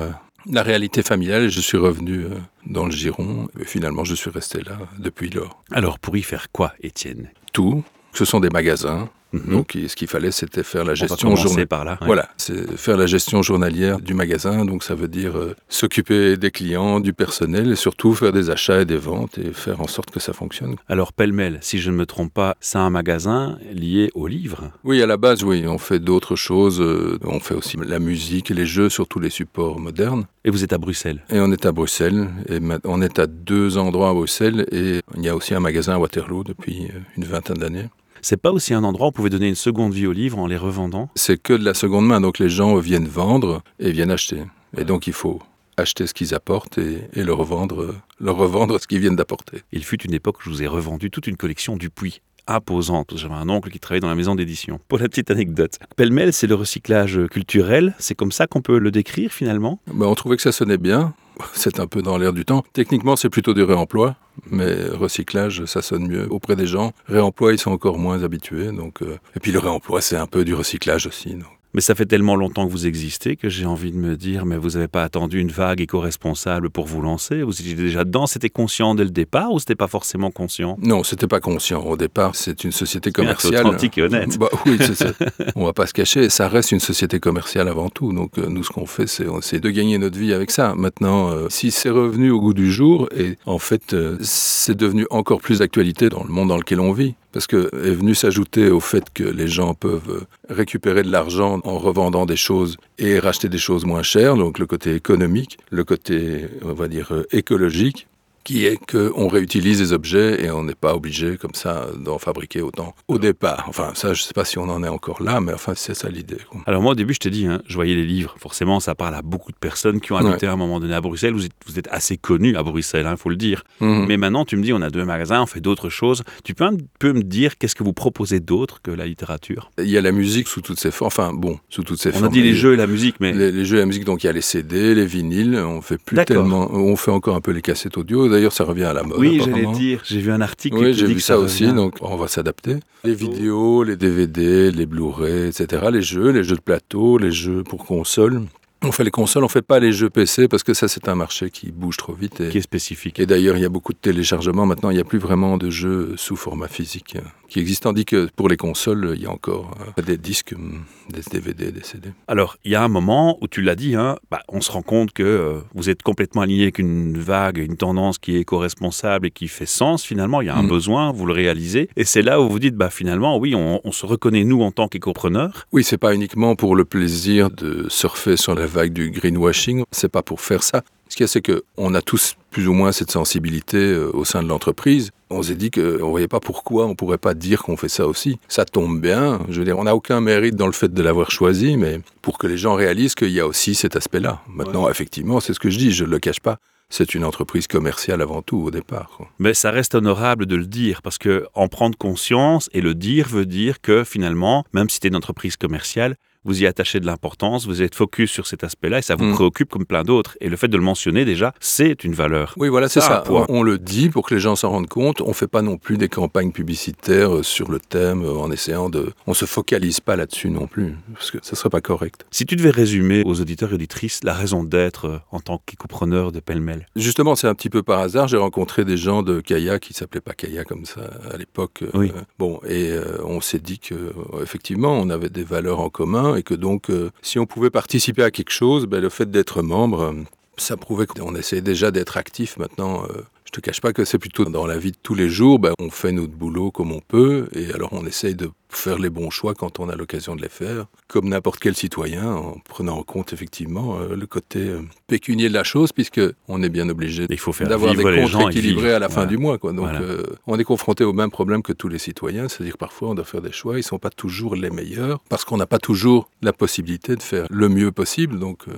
la 0.50 0.62
réalité 0.62 1.02
familiale 1.02 1.44
et 1.44 1.50
je 1.50 1.60
suis 1.60 1.78
revenu 1.78 2.24
euh, 2.24 2.30
dans 2.66 2.86
le 2.86 2.92
giron. 2.92 3.48
Et 3.60 3.64
finalement, 3.64 4.04
je 4.04 4.14
suis 4.14 4.30
resté 4.30 4.60
là 4.62 4.78
depuis 4.98 5.30
lors. 5.30 5.62
Alors, 5.72 5.98
pour 5.98 6.16
y 6.16 6.22
faire 6.22 6.50
quoi, 6.52 6.72
Étienne? 6.80 7.30
Tout, 7.52 7.84
ce 8.12 8.24
sont 8.24 8.40
des 8.40 8.50
magasins. 8.50 9.08
Mhm. 9.44 9.52
Donc, 9.52 9.76
ce 9.88 9.94
qu'il 9.96 10.08
fallait, 10.08 10.30
c'était 10.30 10.62
faire 10.62 10.84
la 10.84 10.94
gestion 10.94 11.36
journalière. 11.36 11.68
par 11.68 11.84
là. 11.84 11.92
ouais. 12.00 12.06
Voilà, 12.06 12.28
c'est 12.36 12.76
faire 12.76 12.96
la 12.96 13.06
gestion 13.06 13.42
journalière 13.42 14.00
du 14.00 14.14
magasin. 14.14 14.64
Donc, 14.64 14.82
ça 14.82 14.94
veut 14.94 15.08
dire 15.08 15.36
euh, 15.36 15.54
s'occuper 15.68 16.36
des 16.36 16.50
clients, 16.50 17.00
du 17.00 17.12
personnel 17.12 17.70
et 17.72 17.76
surtout 17.76 18.14
faire 18.14 18.32
des 18.32 18.50
achats 18.50 18.80
et 18.80 18.84
des 18.84 18.96
ventes 18.96 19.38
et 19.38 19.52
faire 19.52 19.80
en 19.80 19.86
sorte 19.86 20.10
que 20.10 20.20
ça 20.20 20.32
fonctionne. 20.32 20.76
Alors, 20.88 21.12
pêle-mêle, 21.12 21.58
si 21.60 21.78
je 21.78 21.90
ne 21.90 21.96
me 21.96 22.06
trompe 22.06 22.32
pas, 22.32 22.56
c'est 22.60 22.78
un 22.78 22.90
magasin 22.90 23.58
lié 23.72 24.10
aux 24.14 24.26
livres? 24.26 24.70
Oui, 24.84 25.02
à 25.02 25.06
la 25.06 25.16
base, 25.16 25.42
oui, 25.44 25.64
on 25.66 25.78
fait 25.78 25.98
d'autres 25.98 26.36
choses. 26.36 26.80
euh, 26.80 27.18
On 27.24 27.40
fait 27.40 27.54
aussi 27.54 27.76
la 27.84 27.98
musique 27.98 28.50
et 28.50 28.54
les 28.54 28.66
jeux 28.66 28.88
sur 28.88 29.06
tous 29.08 29.18
les 29.20 29.30
supports 29.30 29.78
modernes. 29.78 30.24
Et 30.44 30.50
vous 30.50 30.62
êtes 30.64 30.72
à 30.72 30.78
Bruxelles? 30.78 31.22
Et 31.30 31.40
on 31.40 31.50
est 31.52 31.66
à 31.66 31.72
Bruxelles. 31.72 32.28
Et 32.48 32.58
on 32.84 33.02
est 33.02 33.18
à 33.18 33.26
deux 33.26 33.78
endroits 33.78 34.10
à 34.10 34.14
Bruxelles. 34.14 34.66
Et 34.72 35.00
il 35.16 35.22
y 35.24 35.28
a 35.28 35.34
aussi 35.36 35.54
un 35.54 35.60
magasin 35.60 35.94
à 35.94 35.98
Waterloo 35.98 36.44
depuis 36.44 36.86
euh, 36.86 36.98
une 37.16 37.24
vingtaine 37.24 37.56
d'années. 37.58 37.88
C'est 38.22 38.36
pas 38.36 38.52
aussi 38.52 38.74
un 38.74 38.84
endroit 38.84 39.06
où 39.06 39.10
on 39.10 39.12
pouvait 39.12 39.30
donner 39.30 39.48
une 39.48 39.54
seconde 39.54 39.92
vie 39.92 40.06
aux 40.06 40.12
livres 40.12 40.38
en 40.38 40.46
les 40.46 40.56
revendant 40.56 41.08
C'est 41.14 41.40
que 41.40 41.52
de 41.52 41.64
la 41.64 41.74
seconde 41.74 42.06
main. 42.06 42.20
Donc 42.20 42.38
les 42.38 42.48
gens 42.48 42.76
viennent 42.76 43.08
vendre 43.08 43.62
et 43.78 43.92
viennent 43.92 44.10
acheter. 44.10 44.42
Et 44.76 44.84
donc 44.84 45.06
il 45.06 45.12
faut 45.12 45.40
acheter 45.76 46.06
ce 46.06 46.14
qu'ils 46.14 46.34
apportent 46.34 46.78
et, 46.78 47.00
et 47.12 47.22
le 47.22 47.32
revendre, 47.32 47.94
leur 48.20 48.36
revendre 48.36 48.80
ce 48.80 48.86
qu'ils 48.86 49.00
viennent 49.00 49.16
d'apporter. 49.16 49.62
Il 49.72 49.84
fut 49.84 50.02
une 50.02 50.14
époque 50.14 50.38
où 50.38 50.42
je 50.44 50.50
vous 50.50 50.62
ai 50.62 50.66
revendu 50.66 51.10
toute 51.10 51.26
une 51.26 51.36
collection 51.36 51.76
Dupuis 51.76 52.20
imposante. 52.46 53.16
J'avais 53.16 53.34
un 53.34 53.48
oncle 53.48 53.70
qui 53.70 53.80
travaillait 53.80 54.00
dans 54.00 54.08
la 54.08 54.14
maison 54.14 54.34
d'édition. 54.34 54.80
Pour 54.88 54.98
la 54.98 55.08
petite 55.08 55.30
anecdote. 55.30 55.78
Pêle-mêle, 55.96 56.32
c'est 56.32 56.46
le 56.46 56.54
recyclage 56.54 57.20
culturel. 57.30 57.94
C'est 57.98 58.14
comme 58.14 58.32
ça 58.32 58.46
qu'on 58.46 58.62
peut 58.62 58.78
le 58.78 58.90
décrire 58.90 59.32
finalement? 59.32 59.80
Ben, 59.92 60.06
on 60.06 60.14
trouvait 60.14 60.36
que 60.36 60.42
ça 60.42 60.52
sonnait 60.52 60.78
bien. 60.78 61.14
C'est 61.52 61.80
un 61.80 61.86
peu 61.86 62.00
dans 62.00 62.16
l'air 62.16 62.32
du 62.32 62.46
temps. 62.46 62.64
Techniquement, 62.72 63.14
c'est 63.14 63.28
plutôt 63.28 63.52
du 63.52 63.62
réemploi, 63.62 64.16
mais 64.50 64.74
recyclage, 64.88 65.64
ça 65.64 65.82
sonne 65.82 66.06
mieux 66.08 66.30
auprès 66.30 66.56
des 66.56 66.66
gens. 66.66 66.92
Réemploi, 67.06 67.52
ils 67.52 67.58
sont 67.58 67.70
encore 67.70 67.98
moins 67.98 68.22
habitués. 68.22 68.72
Donc, 68.72 69.02
euh, 69.02 69.18
Et 69.34 69.40
puis 69.40 69.52
le 69.52 69.58
réemploi, 69.58 70.00
c'est 70.00 70.16
un 70.16 70.26
peu 70.26 70.44
du 70.44 70.54
recyclage 70.54 71.06
aussi. 71.06 71.36
Mais 71.76 71.82
ça 71.82 71.94
fait 71.94 72.06
tellement 72.06 72.36
longtemps 72.36 72.66
que 72.66 72.72
vous 72.72 72.86
existez 72.86 73.36
que 73.36 73.50
j'ai 73.50 73.66
envie 73.66 73.92
de 73.92 73.98
me 73.98 74.16
dire, 74.16 74.46
mais 74.46 74.56
vous 74.56 74.70
n'avez 74.70 74.88
pas 74.88 75.04
attendu 75.04 75.40
une 75.40 75.50
vague 75.50 75.82
éco-responsable 75.82 76.70
pour 76.70 76.86
vous 76.86 77.02
lancer? 77.02 77.42
Vous 77.42 77.60
étiez 77.60 77.74
déjà 77.74 78.04
dedans 78.04 78.26
C'était 78.26 78.48
conscient 78.48 78.94
dès 78.94 79.04
le 79.04 79.10
départ 79.10 79.52
ou 79.52 79.58
c'était 79.58 79.74
pas 79.74 79.86
forcément 79.86 80.30
conscient? 80.30 80.78
Non, 80.80 81.04
c'était 81.04 81.26
pas 81.26 81.38
conscient. 81.38 81.82
Au 81.82 81.98
départ, 81.98 82.34
c'est 82.34 82.64
une 82.64 82.72
société 82.72 83.12
commerciale. 83.12 83.66
authentique 83.66 83.98
et 83.98 84.02
honnête. 84.04 84.38
Bah 84.38 84.48
oui, 84.64 84.78
c'est 84.80 84.94
ça. 84.94 85.12
On 85.54 85.66
va 85.66 85.74
pas 85.74 85.86
se 85.86 85.92
cacher. 85.92 86.30
Ça 86.30 86.48
reste 86.48 86.72
une 86.72 86.80
société 86.80 87.20
commerciale 87.20 87.68
avant 87.68 87.90
tout. 87.90 88.10
Donc 88.14 88.38
euh, 88.38 88.46
nous, 88.48 88.64
ce 88.64 88.70
qu'on 88.70 88.86
fait, 88.86 89.06
c'est 89.06 89.28
on 89.28 89.40
essaie 89.40 89.60
de 89.60 89.68
gagner 89.68 89.98
notre 89.98 90.18
vie 90.18 90.32
avec 90.32 90.52
ça. 90.52 90.74
Maintenant, 90.74 91.28
euh, 91.28 91.48
si 91.50 91.70
c'est 91.70 91.90
revenu 91.90 92.30
au 92.30 92.40
goût 92.40 92.54
du 92.54 92.72
jour, 92.72 93.06
et 93.14 93.36
en 93.44 93.58
fait, 93.58 93.92
euh, 93.92 94.16
c'est 94.22 94.78
devenu 94.78 95.06
encore 95.10 95.42
plus 95.42 95.58
d'actualité 95.58 96.08
dans 96.08 96.24
le 96.24 96.30
monde 96.30 96.48
dans 96.48 96.56
lequel 96.56 96.80
on 96.80 96.92
vit. 96.92 97.16
Parce 97.36 97.46
que 97.46 97.68
est 97.86 97.90
venu 97.90 98.14
s'ajouter 98.14 98.70
au 98.70 98.80
fait 98.80 99.12
que 99.12 99.22
les 99.22 99.46
gens 99.46 99.74
peuvent 99.74 100.08
euh, 100.08 100.26
récupérer 100.48 101.02
de 101.02 101.12
l'argent 101.12 101.60
en 101.64 101.76
revendant 101.76 102.24
des 102.24 102.34
choses 102.34 102.78
et 102.96 103.18
racheter 103.18 103.50
des 103.50 103.58
choses 103.58 103.84
moins 103.84 104.02
chères, 104.02 104.36
donc 104.36 104.58
le 104.58 104.64
côté 104.64 104.94
économique, 104.94 105.58
le 105.68 105.84
côté, 105.84 106.46
on 106.64 106.72
va 106.72 106.88
dire, 106.88 107.12
euh, 107.12 107.26
écologique, 107.32 108.06
qui 108.46 108.64
est 108.64 108.78
qu'on 108.90 109.26
réutilise 109.26 109.80
les 109.80 109.92
objets 109.92 110.44
et 110.44 110.50
on 110.52 110.62
n'est 110.62 110.76
pas 110.76 110.94
obligé 110.94 111.36
comme 111.36 111.54
ça 111.54 111.88
d'en 111.98 112.18
fabriquer 112.18 112.62
autant 112.62 112.94
au 113.08 113.18
départ. 113.18 113.64
Enfin, 113.68 113.90
ça, 113.94 114.14
je 114.14 114.22
sais 114.22 114.32
pas 114.32 114.44
si 114.44 114.56
on 114.58 114.68
en 114.70 114.84
est 114.84 114.88
encore 114.88 115.20
là, 115.20 115.40
mais 115.40 115.52
enfin, 115.52 115.72
c'est 115.74 115.94
ça 115.94 116.08
l'idée. 116.08 116.36
Alors 116.66 116.80
moi 116.80 116.92
au 116.92 116.94
début 116.94 117.12
je 117.12 117.18
te 117.18 117.28
dis, 117.28 117.46
hein, 117.46 117.60
je 117.66 117.74
voyais 117.74 117.96
les 117.96 118.04
livres, 118.06 118.36
forcément 118.38 118.78
ça 118.78 118.94
parle 118.94 119.16
à 119.16 119.22
beaucoup 119.22 119.50
de 119.50 119.56
personnes 119.56 120.00
qui 120.00 120.12
ont 120.12 120.16
habité 120.16 120.46
à 120.46 120.52
un 120.52 120.56
moment 120.56 120.78
donné 120.78 120.94
à 120.94 121.00
Bruxelles, 121.00 121.34
vous 121.34 121.44
êtes, 121.44 121.52
vous 121.66 121.76
êtes 121.80 121.88
assez 121.90 122.16
connu 122.16 122.56
à 122.56 122.62
Bruxelles, 122.62 123.06
il 123.10 123.16
faut 123.16 123.30
le 123.30 123.36
dire. 123.36 123.64
Mhm. 123.80 124.06
Mais 124.06 124.16
maintenant 124.16 124.44
tu 124.44 124.56
me 124.56 124.62
dis 124.62 124.72
on 124.72 124.80
a 124.80 124.90
deux 124.90 125.04
magasins, 125.04 125.42
on 125.42 125.46
fait 125.46 125.60
d'autres 125.60 125.88
choses, 125.88 126.22
tu 126.44 126.54
peux 126.54 126.64
un 126.64 126.76
peu 127.00 127.12
me 127.12 127.22
dire 127.22 127.58
qu'est-ce 127.58 127.74
que 127.74 127.82
vous 127.82 127.92
proposez 127.92 128.38
d'autre 128.38 128.80
que 128.80 128.92
la 128.92 129.06
littérature? 129.06 129.72
Il 129.78 129.90
y 129.90 129.98
a 129.98 130.00
la 130.00 130.12
musique 130.12 130.46
sous 130.46 130.60
toutes 130.60 130.78
ses 130.78 130.92
formes. 130.92 131.08
Enfin, 131.08 131.32
bon, 131.32 131.58
sous 131.68 131.82
toutes 131.82 132.00
ses 132.00 132.10
On 132.10 132.12
formes. 132.12 132.24
a 132.26 132.28
dit 132.28 132.42
les 132.42 132.54
jeux 132.54 132.74
et 132.74 132.76
la 132.76 132.86
musique, 132.86 133.16
mais 133.18 133.32
Les, 133.32 133.50
les 133.50 133.64
jeux 133.64 133.76
et 133.78 133.80
la 133.80 133.86
musique, 133.86 134.04
donc 134.04 134.22
il 134.22 134.26
y 134.28 134.30
a 134.30 134.32
les 134.32 134.40
CD, 134.40 134.94
les 134.94 135.06
vinyles, 135.06 135.56
on 135.56 135.80
fait 135.80 135.98
plus 135.98 136.16
tellement, 136.24 136.70
on 136.72 136.94
fait 136.96 137.10
encore 137.10 137.34
un 137.36 137.40
peu 137.40 137.50
les 137.50 137.62
cassettes 137.62 137.98
audio. 137.98 138.28
D'ailleurs, 138.36 138.52
ça 138.52 138.64
revient 138.64 138.84
à 138.84 138.92
la 138.92 139.02
mode. 139.02 139.18
oui 139.18 139.40
j'allais 139.42 139.64
dire, 139.72 140.02
j'ai 140.04 140.20
vu 140.20 140.30
un 140.30 140.42
article 140.42 140.76
Oui, 140.76 140.92
j'ai 140.92 141.06
vu 141.06 141.20
ça, 141.20 141.38
aussi, 141.38 141.72
donc 141.72 141.94
on 142.02 142.16
va 142.16 142.28
s'adapter. 142.28 142.76
Les 143.02 143.14
vidéos, 143.14 143.82
les 143.82 143.96
DVD, 143.96 144.70
les 144.70 144.84
Blu-ray, 144.84 145.48
etc. 145.48 145.86
Les 145.90 146.02
jeux, 146.02 146.32
les 146.32 146.44
jeux 146.44 146.56
de 146.56 146.60
plateau, 146.60 147.16
les 147.16 147.32
jeux 147.32 147.62
pour 147.62 147.86
console. 147.86 148.42
On 148.82 148.92
fait 148.92 149.04
les 149.04 149.10
consoles, 149.10 149.42
on 149.42 149.48
fait 149.48 149.62
pas 149.62 149.80
les 149.80 149.90
jeux 149.90 150.10
PC 150.10 150.48
parce 150.48 150.62
que 150.62 150.74
ça 150.74 150.86
c'est 150.86 151.08
un 151.08 151.14
marché 151.14 151.48
qui 151.48 151.72
bouge 151.72 151.96
trop 151.96 152.12
vite. 152.12 152.42
Et, 152.42 152.50
qui 152.50 152.58
est 152.58 152.60
spécifique. 152.60 153.18
et 153.18 153.24
d'ailleurs 153.24 153.56
il 153.56 153.62
y 153.62 153.64
a 153.64 153.70
beaucoup 153.70 153.94
de 153.94 153.98
téléchargements. 153.98 154.66
Maintenant 154.66 154.90
il 154.90 154.94
n'y 154.96 155.00
a 155.00 155.04
plus 155.04 155.18
vraiment 155.18 155.56
de 155.56 155.70
jeux 155.70 156.12
sous 156.16 156.36
format 156.36 156.68
physique 156.68 157.16
qui 157.48 157.60
existent. 157.60 157.90
Tandis 157.90 158.04
que 158.04 158.28
pour 158.36 158.48
les 158.48 158.56
consoles 158.56 159.12
il 159.16 159.22
y 159.22 159.26
a 159.26 159.30
encore 159.30 159.72
euh, 159.98 160.02
des 160.02 160.16
disques, 160.16 160.52
hum, 160.56 160.82
des 161.10 161.20
DVD, 161.30 161.70
des 161.72 161.82
CD. 161.84 162.08
Alors, 162.28 162.56
il 162.64 162.72
y 162.72 162.74
a 162.74 162.82
un 162.82 162.88
moment 162.88 163.38
où 163.40 163.48
tu 163.48 163.62
l'as 163.62 163.76
dit, 163.76 163.94
hein, 163.94 164.16
bah, 164.30 164.40
on 164.48 164.60
se 164.60 164.72
rend 164.72 164.82
compte 164.82 165.12
que 165.12 165.22
euh, 165.22 165.60
vous 165.74 165.88
êtes 165.90 166.02
complètement 166.02 166.42
aligné 166.42 166.62
avec 166.64 166.78
une 166.78 167.18
vague, 167.18 167.58
une 167.58 167.76
tendance 167.76 168.18
qui 168.18 168.36
est 168.36 168.40
éco-responsable 168.40 169.26
et 169.26 169.30
qui 169.30 169.48
fait 169.48 169.66
sens 169.66 170.02
finalement. 170.04 170.40
Il 170.40 170.46
y 170.46 170.50
a 170.50 170.56
un 170.56 170.62
Mm. 170.62 170.68
besoin, 170.68 171.12
vous 171.12 171.26
le 171.26 171.32
réalisez. 171.32 171.88
Et 171.96 172.04
c'est 172.04 172.22
là 172.22 172.40
où 172.40 172.48
vous 172.48 172.58
dites, 172.58 172.74
bah, 172.74 172.90
finalement, 172.90 173.36
oui, 173.38 173.54
on, 173.54 173.80
on 173.84 173.92
se 173.92 174.04
reconnaît 174.06 174.44
nous 174.44 174.62
en 174.62 174.72
tant 174.72 174.88
qu'éco-preneurs. 174.88 175.66
Oui, 175.72 175.84
c'est 175.84 175.98
pas 175.98 176.14
uniquement 176.14 176.56
pour 176.56 176.74
le 176.76 176.84
plaisir 176.84 177.50
de 177.50 177.86
surfer 177.88 178.36
sur 178.36 178.54
la 178.54 178.66
vague 178.66 178.92
du 178.92 179.10
greenwashing, 179.10 179.84
c'est 179.92 180.08
pas 180.10 180.22
pour 180.22 180.40
faire 180.40 180.62
ça. 180.62 180.82
Ce 181.08 181.16
qu'il 181.16 181.24
y 181.24 181.24
a, 181.24 181.28
c'est 181.28 181.42
qu'on 181.42 181.94
a 181.94 182.02
tous 182.02 182.36
plus 182.50 182.68
ou 182.68 182.72
moins 182.72 182.92
cette 182.92 183.10
sensibilité 183.10 183.76
euh, 183.76 184.10
au 184.12 184.24
sein 184.24 184.42
de 184.42 184.48
l'entreprise. 184.48 185.10
On 185.30 185.42
s'est 185.42 185.54
dit 185.54 185.70
qu'on 185.70 185.80
ne 185.80 185.96
voyait 185.98 186.28
pas 186.28 186.40
pourquoi 186.40 186.86
on 186.86 186.94
pourrait 186.94 187.18
pas 187.18 187.34
dire 187.34 187.62
qu'on 187.62 187.76
fait 187.76 187.88
ça 187.88 188.06
aussi. 188.06 188.38
Ça 188.48 188.64
tombe 188.64 189.00
bien, 189.00 189.40
je 189.48 189.58
veux 189.58 189.64
dire, 189.64 189.78
on 189.78 189.84
n'a 189.84 189.94
aucun 189.94 190.20
mérite 190.20 190.56
dans 190.56 190.66
le 190.66 190.72
fait 190.72 190.92
de 190.92 191.02
l'avoir 191.02 191.30
choisi, 191.30 191.76
mais 191.76 192.00
pour 192.22 192.38
que 192.38 192.46
les 192.46 192.56
gens 192.56 192.74
réalisent 192.74 193.14
qu'il 193.14 193.30
y 193.30 193.40
a 193.40 193.46
aussi 193.46 193.74
cet 193.74 193.96
aspect-là. 193.96 194.40
Maintenant, 194.48 194.88
effectivement, 194.88 195.40
c'est 195.40 195.52
ce 195.52 195.60
que 195.60 195.70
je 195.70 195.78
dis, 195.78 195.92
je 195.92 196.04
ne 196.04 196.10
le 196.10 196.18
cache 196.18 196.40
pas. 196.40 196.58
C'est 196.88 197.14
une 197.14 197.24
entreprise 197.24 197.66
commerciale 197.66 198.22
avant 198.22 198.42
tout 198.42 198.58
au 198.58 198.70
départ. 198.70 199.18
Mais 199.40 199.54
ça 199.54 199.72
reste 199.72 199.96
honorable 199.96 200.46
de 200.46 200.54
le 200.54 200.66
dire 200.66 201.02
parce 201.02 201.18
que 201.18 201.46
en 201.54 201.66
prendre 201.66 201.98
conscience 201.98 202.70
et 202.72 202.80
le 202.80 202.94
dire 202.94 203.26
veut 203.26 203.46
dire 203.46 203.80
que 203.80 204.04
finalement, 204.04 204.64
même 204.72 204.88
si 204.88 205.00
tu 205.00 205.08
es 205.08 205.10
une 205.10 205.16
entreprise 205.16 205.56
commerciale, 205.56 206.14
vous 206.46 206.62
y 206.62 206.66
attachez 206.66 207.00
de 207.00 207.06
l'importance, 207.06 207.66
vous 207.66 207.82
êtes 207.82 207.94
focus 207.94 208.30
sur 208.30 208.46
cet 208.46 208.64
aspect-là 208.64 208.98
et 208.98 209.02
ça 209.02 209.14
vous 209.16 209.24
Mm. 209.26 209.34
préoccupe 209.34 209.68
comme 209.70 209.84
plein 209.84 210.02
d'autres. 210.04 210.36
Et 210.40 210.48
le 210.48 210.56
fait 210.56 210.68
de 210.68 210.76
le 210.76 210.82
mentionner 210.82 211.24
déjà, 211.24 211.52
c'est 211.60 212.04
une 212.04 212.14
valeur. 212.14 212.54
Oui, 212.56 212.68
voilà, 212.68 212.88
c'est 212.88 213.00
Ça. 213.00 213.24
On, 213.28 213.44
on 213.48 213.62
le 213.62 213.78
dit 213.78 214.08
pour 214.08 214.26
que 214.26 214.34
les 214.34 214.40
gens 214.40 214.56
s'en 214.56 214.70
rendent 214.70 214.88
compte. 214.88 215.20
On 215.20 215.32
fait 215.32 215.46
pas 215.48 215.62
non 215.62 215.76
plus 215.78 215.96
des 215.98 216.08
campagnes 216.08 216.52
publicitaires 216.52 217.36
euh, 217.36 217.42
sur 217.42 217.70
le 217.70 217.78
thème 217.80 218.24
euh, 218.24 218.32
en 218.34 218.50
essayant 218.50 218.88
de. 218.88 219.12
On 219.26 219.34
se 219.34 219.44
focalise 219.44 220.00
pas 220.00 220.16
là-dessus 220.16 220.50
non 220.50 220.66
plus, 220.66 220.94
parce 221.12 221.30
que 221.30 221.38
ça 221.42 221.56
serait 221.56 221.70
pas 221.70 221.80
correct. 221.80 222.24
Si 222.30 222.46
tu 222.46 222.56
devais 222.56 222.70
résumer 222.70 223.22
aux 223.24 223.40
auditeurs 223.40 223.70
et 223.72 223.74
auditrices 223.74 224.20
la 224.24 224.34
raison 224.34 224.62
d'être 224.64 225.06
euh, 225.06 225.18
en 225.30 225.40
tant 225.40 225.60
qu'éco-preneur 225.66 226.32
de 226.32 226.40
pêle-mêle, 226.40 226.86
Justement, 226.96 227.34
c'est 227.36 227.46
un 227.48 227.54
petit 227.54 227.70
peu 227.70 227.82
par 227.82 228.00
hasard. 228.00 228.28
J'ai 228.28 228.36
rencontré 228.36 228.84
des 228.84 228.96
gens 228.96 229.22
de 229.22 229.40
Kaya 229.40 229.78
qui 229.78 229.92
s'appelaient 229.94 230.20
pas 230.20 230.32
Kaya 230.34 230.64
comme 230.64 230.84
ça 230.84 231.00
à 231.32 231.36
l'époque. 231.36 231.82
euh, 231.82 231.90
Oui. 231.94 232.12
bon, 232.38 232.60
et 232.68 232.90
euh, 232.92 233.18
on 233.24 233.40
s'est 233.40 233.58
dit 233.58 233.78
que 233.78 234.12
effectivement, 234.42 234.92
on 234.98 235.10
avait 235.10 235.28
des 235.28 235.44
valeurs 235.44 235.80
en 235.80 235.88
commun 235.90 236.35
et 236.36 236.42
que 236.42 236.54
donc, 236.54 236.90
euh, 236.90 237.10
si 237.22 237.38
on 237.38 237.46
pouvait 237.46 237.70
participer 237.70 238.22
à 238.22 238.30
quelque 238.30 238.52
chose, 238.52 238.86
ben, 238.86 239.00
le 239.00 239.08
fait 239.08 239.30
d'être 239.30 239.62
membre, 239.62 240.00
euh, 240.00 240.12
ça 240.56 240.76
prouvait 240.76 241.06
qu'on 241.06 241.34
essayait 241.34 241.62
déjà 241.62 241.90
d'être 241.90 242.16
actif. 242.16 242.56
Maintenant, 242.56 243.04
euh, 243.04 243.22
je 243.44 243.50
te 243.52 243.60
cache 243.60 243.80
pas 243.80 243.92
que 243.92 244.04
c'est 244.04 244.18
plutôt 244.18 244.44
dans 244.44 244.66
la 244.66 244.78
vie 244.78 244.92
de 244.92 244.96
tous 245.02 245.14
les 245.14 245.28
jours, 245.28 245.58
ben, 245.58 245.72
on 245.78 245.90
fait 245.90 246.12
notre 246.12 246.32
boulot 246.32 246.70
comme 246.70 246.92
on 246.92 247.00
peut, 247.00 247.48
et 247.52 247.72
alors 247.72 247.90
on 247.92 248.06
essaye 248.06 248.34
de 248.34 248.50
faire 248.68 248.98
les 248.98 249.10
bons 249.10 249.30
choix 249.30 249.54
quand 249.54 249.80
on 249.80 249.88
a 249.88 249.96
l'occasion 249.96 250.36
de 250.36 250.42
les 250.42 250.48
faire, 250.48 250.86
comme 251.08 251.28
n'importe 251.28 251.60
quel 251.60 251.74
citoyen, 251.76 252.26
en 252.34 252.56
prenant 252.68 252.96
en 252.98 253.02
compte 253.02 253.32
effectivement 253.32 253.98
euh, 253.98 254.16
le 254.16 254.26
côté 254.26 254.58
euh, 254.60 254.80
pécunier 255.06 255.48
de 255.48 255.54
la 255.54 255.64
chose, 255.64 255.92
puisque 255.92 256.20
on 256.48 256.62
est 256.62 256.68
bien 256.68 256.88
obligé 256.88 257.26
d'avoir 257.60 257.94
des 257.94 258.26
gens 258.26 258.40
comptes 258.40 258.50
équilibrés 258.50 258.92
à 258.92 258.98
la 258.98 259.08
fin 259.08 259.14
Voilà. 259.22 259.28
du 259.30 259.38
mois. 259.38 259.58
Quoi. 259.58 259.72
Donc, 259.72 259.86
Voilà. 259.88 260.00
euh, 260.00 260.22
on 260.46 260.58
est 260.58 260.64
confronté 260.64 261.04
au 261.04 261.12
même 261.12 261.30
problème 261.30 261.62
que 261.62 261.72
tous 261.72 261.88
les 261.88 261.98
citoyens, 261.98 262.48
c'est-à-dire 262.48 262.76
parfois 262.78 263.10
on 263.10 263.14
doit 263.14 263.24
faire 263.24 263.42
des 263.42 263.52
choix, 263.52 263.74
ils 263.74 263.78
ne 263.78 263.82
sont 263.82 263.98
pas 263.98 264.10
toujours 264.10 264.56
les 264.56 264.70
meilleurs, 264.70 265.20
parce 265.28 265.44
qu'on 265.44 265.56
n'a 265.56 265.66
pas 265.66 265.78
toujours 265.78 266.28
la 266.42 266.52
possibilité 266.52 267.16
de 267.16 267.22
faire 267.22 267.46
le 267.50 267.68
mieux 267.68 267.92
possible. 267.92 268.38
Donc 268.38 268.64
euh, 268.68 268.72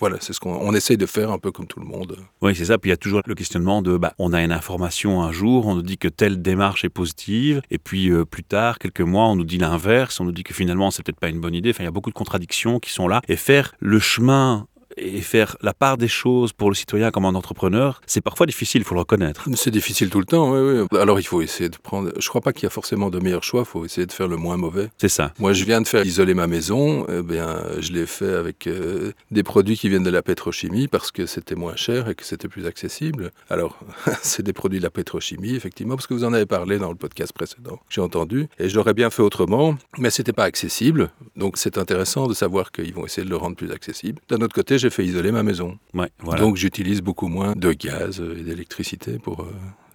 voilà, 0.00 0.16
c'est 0.20 0.32
ce 0.32 0.40
qu'on 0.40 0.54
on 0.54 0.74
essaye 0.74 0.96
de 0.96 1.06
faire 1.06 1.30
un 1.30 1.38
peu 1.38 1.52
comme 1.52 1.66
tout 1.66 1.80
le 1.80 1.86
monde. 1.86 2.16
Oui, 2.42 2.54
c'est 2.54 2.64
ça. 2.66 2.78
Puis 2.78 2.88
il 2.88 2.92
y 2.92 2.94
a 2.94 2.96
toujours 2.96 3.20
le 3.26 3.34
questionnement 3.34 3.82
de, 3.82 3.96
bah, 3.96 4.14
on 4.18 4.32
a 4.32 4.42
une 4.42 4.52
information 4.52 5.22
un 5.22 5.32
jour, 5.32 5.66
on 5.66 5.74
nous 5.74 5.82
dit 5.82 5.98
que 5.98 6.08
telle 6.08 6.40
démarche 6.42 6.84
est 6.84 6.88
positive, 6.88 7.60
et 7.70 7.78
puis 7.78 8.10
euh, 8.10 8.24
plus 8.24 8.44
tard, 8.44 8.78
quelques 8.78 9.00
mois, 9.00 9.17
on 9.26 9.36
nous 9.36 9.44
dit 9.44 9.58
l'inverse, 9.58 10.20
on 10.20 10.24
nous 10.24 10.32
dit 10.32 10.44
que 10.44 10.54
finalement 10.54 10.90
c'est 10.90 11.02
peut-être 11.02 11.20
pas 11.20 11.28
une 11.28 11.40
bonne 11.40 11.54
idée. 11.54 11.70
Enfin, 11.70 11.82
il 11.82 11.86
y 11.86 11.88
a 11.88 11.92
beaucoup 11.92 12.10
de 12.10 12.14
contradictions 12.14 12.78
qui 12.78 12.90
sont 12.90 13.08
là. 13.08 13.20
Et 13.28 13.36
faire 13.36 13.74
le 13.80 13.98
chemin 13.98 14.66
et 15.00 15.20
faire 15.20 15.56
la 15.62 15.74
part 15.74 15.96
des 15.96 16.08
choses 16.08 16.52
pour 16.52 16.70
le 16.70 16.74
citoyen 16.74 17.10
comme 17.10 17.24
un 17.24 17.34
entrepreneur, 17.34 18.00
c'est 18.06 18.20
parfois 18.20 18.46
difficile, 18.46 18.82
il 18.82 18.84
faut 18.84 18.94
le 18.94 19.00
reconnaître. 19.00 19.48
C'est 19.54 19.70
difficile 19.70 20.10
tout 20.10 20.18
le 20.20 20.24
temps, 20.24 20.52
oui, 20.52 20.80
oui. 20.90 20.98
Alors 20.98 21.20
il 21.20 21.26
faut 21.26 21.42
essayer 21.42 21.68
de 21.68 21.76
prendre. 21.76 22.12
Je 22.18 22.28
crois 22.28 22.40
pas 22.40 22.52
qu'il 22.52 22.64
y 22.64 22.66
a 22.66 22.70
forcément 22.70 23.10
de 23.10 23.18
meilleurs 23.18 23.44
choix, 23.44 23.60
il 23.60 23.70
faut 23.70 23.84
essayer 23.84 24.06
de 24.06 24.12
faire 24.12 24.28
le 24.28 24.36
moins 24.36 24.56
mauvais. 24.56 24.88
C'est 24.98 25.08
ça. 25.08 25.32
Moi, 25.38 25.52
je 25.52 25.64
viens 25.64 25.80
de 25.80 25.88
faire 25.88 26.04
isoler 26.04 26.34
ma 26.34 26.46
maison, 26.46 27.06
eh 27.08 27.22
bien, 27.22 27.62
je 27.80 27.92
l'ai 27.92 28.06
fait 28.06 28.32
avec 28.34 28.66
euh, 28.66 29.12
des 29.30 29.42
produits 29.42 29.76
qui 29.76 29.88
viennent 29.88 30.02
de 30.02 30.10
la 30.10 30.22
pétrochimie 30.22 30.88
parce 30.88 31.10
que 31.10 31.26
c'était 31.26 31.54
moins 31.54 31.76
cher 31.76 32.08
et 32.08 32.14
que 32.14 32.24
c'était 32.24 32.48
plus 32.48 32.66
accessible. 32.66 33.30
Alors, 33.50 33.78
c'est 34.22 34.42
des 34.42 34.52
produits 34.52 34.78
de 34.78 34.84
la 34.84 34.90
pétrochimie, 34.90 35.54
effectivement, 35.54 35.96
parce 35.96 36.06
que 36.06 36.14
vous 36.14 36.24
en 36.24 36.32
avez 36.32 36.46
parlé 36.46 36.78
dans 36.78 36.90
le 36.90 36.96
podcast 36.96 37.32
précédent. 37.32 37.78
J'ai 37.88 38.00
entendu 38.00 38.48
et 38.58 38.68
je 38.68 38.76
l'aurais 38.76 38.94
bien 38.94 39.10
fait 39.10 39.22
autrement, 39.22 39.76
mais 39.98 40.10
c'était 40.10 40.32
pas 40.32 40.44
accessible. 40.44 41.10
Donc, 41.36 41.56
c'est 41.56 41.78
intéressant 41.78 42.26
de 42.26 42.34
savoir 42.34 42.72
qu'ils 42.72 42.94
vont 42.94 43.06
essayer 43.06 43.24
de 43.24 43.30
le 43.30 43.36
rendre 43.36 43.56
plus 43.56 43.70
accessible. 43.70 44.20
D'un 44.28 44.38
autre 44.38 44.54
côté, 44.54 44.78
j'ai 44.78 44.87
fait 44.90 45.04
isoler 45.04 45.32
ma 45.32 45.42
maison. 45.42 45.78
Ouais, 45.94 46.10
voilà. 46.20 46.40
Donc, 46.40 46.56
j'utilise 46.56 47.00
beaucoup 47.02 47.28
moins 47.28 47.54
de 47.56 47.72
gaz 47.72 48.20
et 48.20 48.42
d'électricité 48.42 49.18
pour. 49.18 49.40
euh, 49.40 49.46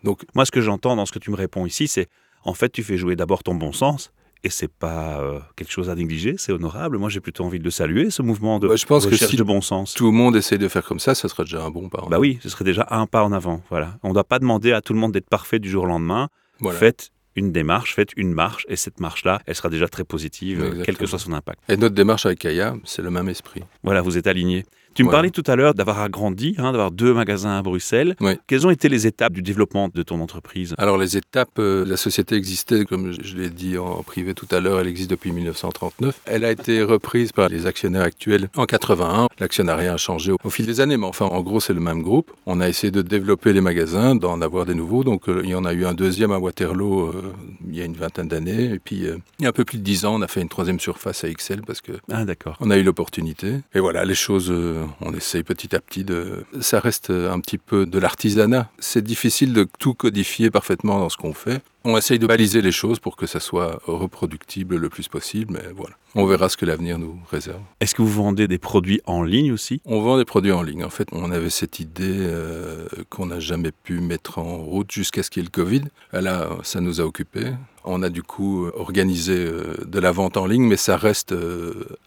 Donc, 0.03 0.23
Moi, 0.35 0.45
ce 0.45 0.51
que 0.51 0.61
j'entends 0.61 0.95
dans 0.95 1.05
ce 1.05 1.11
que 1.11 1.19
tu 1.19 1.31
me 1.31 1.35
réponds 1.35 1.65
ici, 1.65 1.87
c'est 1.87 2.07
en 2.43 2.53
fait, 2.53 2.69
tu 2.71 2.83
fais 2.83 2.97
jouer 2.97 3.15
d'abord 3.15 3.43
ton 3.43 3.55
bon 3.55 3.71
sens. 3.71 4.11
Et 4.45 4.49
c'est 4.49 4.67
pas 4.67 5.21
euh, 5.21 5.39
quelque 5.55 5.71
chose 5.71 5.89
à 5.89 5.95
négliger, 5.95 6.35
c'est 6.37 6.51
honorable. 6.51 6.97
Moi, 6.97 7.07
j'ai 7.07 7.21
plutôt 7.21 7.45
envie 7.45 7.59
de 7.59 7.63
le 7.63 7.71
saluer, 7.71 8.09
ce 8.09 8.21
mouvement 8.21 8.59
de 8.59 8.67
Ouais, 8.67 8.75
je 8.75 8.85
pense 8.85 9.05
que 9.05 9.11
recherche 9.11 9.31
si 9.31 9.37
de 9.37 9.43
bon 9.43 9.61
sens. 9.61 9.93
tout 9.93 10.03
le 10.07 10.11
monde 10.11 10.35
essaye 10.35 10.57
de 10.57 10.67
faire 10.67 10.83
comme 10.83 10.99
ça, 10.99 11.15
ça 11.15 11.29
serait 11.29 11.43
déjà 11.45 11.63
un 11.63 11.69
bon 11.69 11.87
pas. 11.87 11.99
en 12.01 12.07
Bah 12.09 12.17
avant. 12.17 12.21
oui, 12.21 12.39
ce 12.43 12.49
serait 12.49 12.65
déjà 12.65 12.85
un 12.91 13.05
pas 13.07 13.23
en 13.23 13.31
avant. 13.31 13.61
Voilà. 13.69 13.97
On 14.03 14.09
ne 14.09 14.13
doit 14.13 14.25
pas 14.25 14.39
demander 14.39 14.73
à 14.73 14.81
tout 14.81 14.91
le 14.91 14.99
monde 14.99 15.13
d'être 15.13 15.29
parfait 15.29 15.59
du 15.59 15.69
jour 15.69 15.83
au 15.85 15.87
lendemain. 15.87 16.27
Voilà. 16.59 16.77
Faites 16.77 17.11
une 17.37 17.53
démarche, 17.53 17.95
faites 17.95 18.11
une 18.17 18.33
marche, 18.33 18.65
et 18.67 18.75
cette 18.75 18.99
marche-là, 18.99 19.41
elle 19.47 19.55
sera 19.55 19.69
déjà 19.69 19.87
très 19.87 20.03
positive, 20.03 20.57
euh, 20.59 20.63
Exactement. 20.63 20.83
quel 20.85 20.97
que 20.97 21.05
soit 21.05 21.19
son 21.19 21.31
impact. 21.31 21.59
Et 21.69 21.77
notre 21.77 21.95
démarche 21.95 22.25
avec 22.25 22.39
Kaya, 22.39 22.75
c'est 22.83 23.01
le 23.01 23.09
même 23.11 23.29
esprit. 23.29 23.61
Voilà, 23.81 24.01
vous 24.01 24.17
êtes 24.17 24.27
alignés. 24.27 24.65
Tu 24.93 25.03
me 25.03 25.09
parlais 25.09 25.31
tout 25.31 25.43
à 25.47 25.55
l'heure 25.55 25.73
d'avoir 25.73 25.99
agrandi, 26.01 26.55
hein, 26.57 26.71
d'avoir 26.71 26.91
deux 26.91 27.13
magasins 27.13 27.57
à 27.57 27.61
Bruxelles. 27.61 28.15
Quelles 28.47 28.67
ont 28.67 28.69
été 28.69 28.89
les 28.89 29.07
étapes 29.07 29.33
du 29.33 29.41
développement 29.41 29.89
de 29.93 30.03
ton 30.03 30.21
entreprise? 30.21 30.75
Alors 30.77 30.97
les 30.97 31.17
étapes, 31.17 31.57
euh, 31.59 31.83
la 31.85 31.97
société 31.97 32.35
existait, 32.35 32.85
comme 32.85 33.11
je, 33.11 33.35
l'ai 33.35 33.49
dit 33.49 33.77
en 33.77 34.03
privé 34.03 34.33
tout 34.33 34.47
à 34.51 34.59
l'heure, 34.59 34.79
elle 34.79 34.87
existe 34.87 35.09
depuis 35.09 35.31
1939. 35.31 36.19
Elle 36.25 36.45
a 36.45 36.51
été 36.51 36.83
reprise 36.83 37.31
par 37.31 37.49
les 37.49 37.65
actionnaires 37.65 38.03
actuels 38.03 38.49
en 38.55 38.65
81. 38.65 39.29
L'actionnariat 39.39 39.93
a 39.93 39.97
changé 39.97 40.31
au, 40.31 40.49
fil 40.49 40.65
des 40.65 40.79
années, 40.79 40.97
mais 40.97 41.07
enfin 41.07 41.25
en 41.25 41.41
gros 41.41 41.59
c'est 41.59 41.73
le 41.73 41.79
même 41.79 42.03
groupe. 42.03 42.31
On 42.45 42.61
a 42.61 42.69
essayé 42.69 42.91
de 42.91 43.01
développer 43.01 43.53
les 43.53 43.61
magasins, 43.61 44.15
d'en 44.15 44.41
avoir 44.41 44.65
des 44.65 44.75
nouveaux. 44.75 45.03
Donc 45.03 45.27
euh, 45.27 45.41
il 45.43 45.49
y 45.49 45.55
en 45.55 45.65
a 45.65 45.73
eu 45.73 45.85
un 45.85 45.93
deuxième 45.93 46.31
à 46.31 46.37
Waterloo 46.37 47.07
euh, 47.07 47.33
il 47.67 47.75
y 47.75 47.81
a 47.81 47.85
une 47.85 47.95
vingtaine 47.95 48.27
d'années. 48.27 48.65
Et 48.73 48.79
puis 48.79 48.97
il 48.97 49.43
y 49.43 49.45
a 49.45 49.49
un 49.49 49.53
peu 49.53 49.65
plus 49.65 49.79
de 49.79 49.83
dix 49.83 50.05
ans, 50.05 50.15
on 50.15 50.21
a 50.21 50.27
fait 50.27 50.41
une 50.41 50.49
troisième 50.49 50.79
surface 50.79 51.23
à 51.23 51.29
Excel 51.29 51.61
parce 51.65 51.81
que 51.81 51.93
Ah, 52.11 52.25
on 52.59 52.69
a 52.69 52.77
eu 52.77 52.83
l'opportunité. 52.83 53.55
Et 53.73 53.79
voilà, 53.79 54.05
les 54.05 54.15
choses, 54.15 54.53
on 55.01 55.13
essaye 55.13 55.43
petit 55.43 55.75
à 55.75 55.79
petit 55.79 56.03
de... 56.03 56.45
Ça 56.61 56.79
reste 56.79 57.09
un 57.09 57.39
petit 57.39 57.57
peu 57.57 57.85
de 57.85 57.99
l'artisanat. 57.99 58.69
C'est 58.79 59.03
difficile 59.03 59.53
de 59.53 59.67
tout 59.79 59.93
codifier 59.93 60.51
parfaitement 60.51 60.99
dans 60.99 61.09
ce 61.09 61.17
qu'on 61.17 61.33
fait. 61.33 61.61
On 61.85 61.97
essaye 61.97 62.17
de 62.17 62.25
baliser 62.25 62.61
les 62.61 62.71
choses 62.71 62.99
pour 62.99 63.17
que 63.17 63.25
ça 63.25 63.41
soit 63.41 63.81
reproductible 63.85 64.77
le 64.77 64.87
plus 64.87 65.09
possible, 65.09 65.53
mais 65.53 65.73
voilà. 65.75 65.95
On 66.15 66.25
verra 66.25 66.47
ce 66.47 66.55
que 66.55 66.65
l'avenir 66.65 66.97
nous 66.97 67.19
réserve. 67.29 67.59
Est-ce 67.81 67.93
que 67.93 68.01
vous 68.01 68.07
vendez 68.07 68.47
des 68.47 68.57
produits 68.57 69.01
en 69.05 69.21
ligne 69.21 69.51
aussi? 69.51 69.81
On 69.83 70.01
vend 70.01 70.17
des 70.17 70.23
produits 70.23 70.53
en 70.53 70.61
ligne. 70.61 70.85
En 70.85 70.89
fait, 70.89 71.09
on 71.11 71.29
avait 71.29 71.49
cette 71.49 71.81
idée 71.81 72.19
euh, 72.21 72.87
qu'on 73.09 73.25
n'a 73.25 73.41
jamais 73.41 73.73
pu 73.73 73.99
mettre 73.99 74.39
en 74.39 74.59
route 74.59 74.89
jusqu'à 74.89 75.23
ce 75.23 75.29
qu'il 75.29 75.43
y 75.43 75.45
ait 75.45 75.49
le 75.53 75.61
Covid. 75.61 75.81
Là, 76.13 76.47
ça 76.63 76.79
nous 76.79 77.01
a 77.01 77.03
occupés. 77.03 77.51
On 77.83 78.01
a 78.01 78.09
du 78.09 78.23
coup 78.23 78.63
euh, 78.63 78.71
organisé 78.77 79.35
euh, 79.35 79.75
de 79.85 79.99
la 79.99 80.13
vente 80.13 80.37
en 80.37 80.45
ligne, 80.45 80.65
mais 80.65 80.77
ça 80.77 80.95
reste 80.95 81.35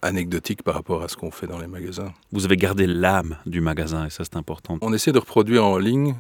anecdotique 0.01 0.63
par 0.63 0.75
rapport 0.75 1.03
à 1.03 1.09
ce 1.09 1.17
qu'on 1.19 1.31
fait 1.31 1.47
dans 1.47 1.59
les 1.59 1.67
magasins. 1.67 2.15
Vous 2.33 2.47
avez 2.47 2.57
gardé 2.57 2.87
l'âme 2.87 3.37
du 3.45 3.61
magasin, 3.61 4.07
et 4.07 4.11
ça 4.11 4.25
c'est 4.25 4.37
important. 4.37 4.79
On 4.81 4.95
essaie 4.95 5.13
de 5.13 5.19
reproduire 5.19 5.67
en 5.67 5.77
ligne 5.77 6.15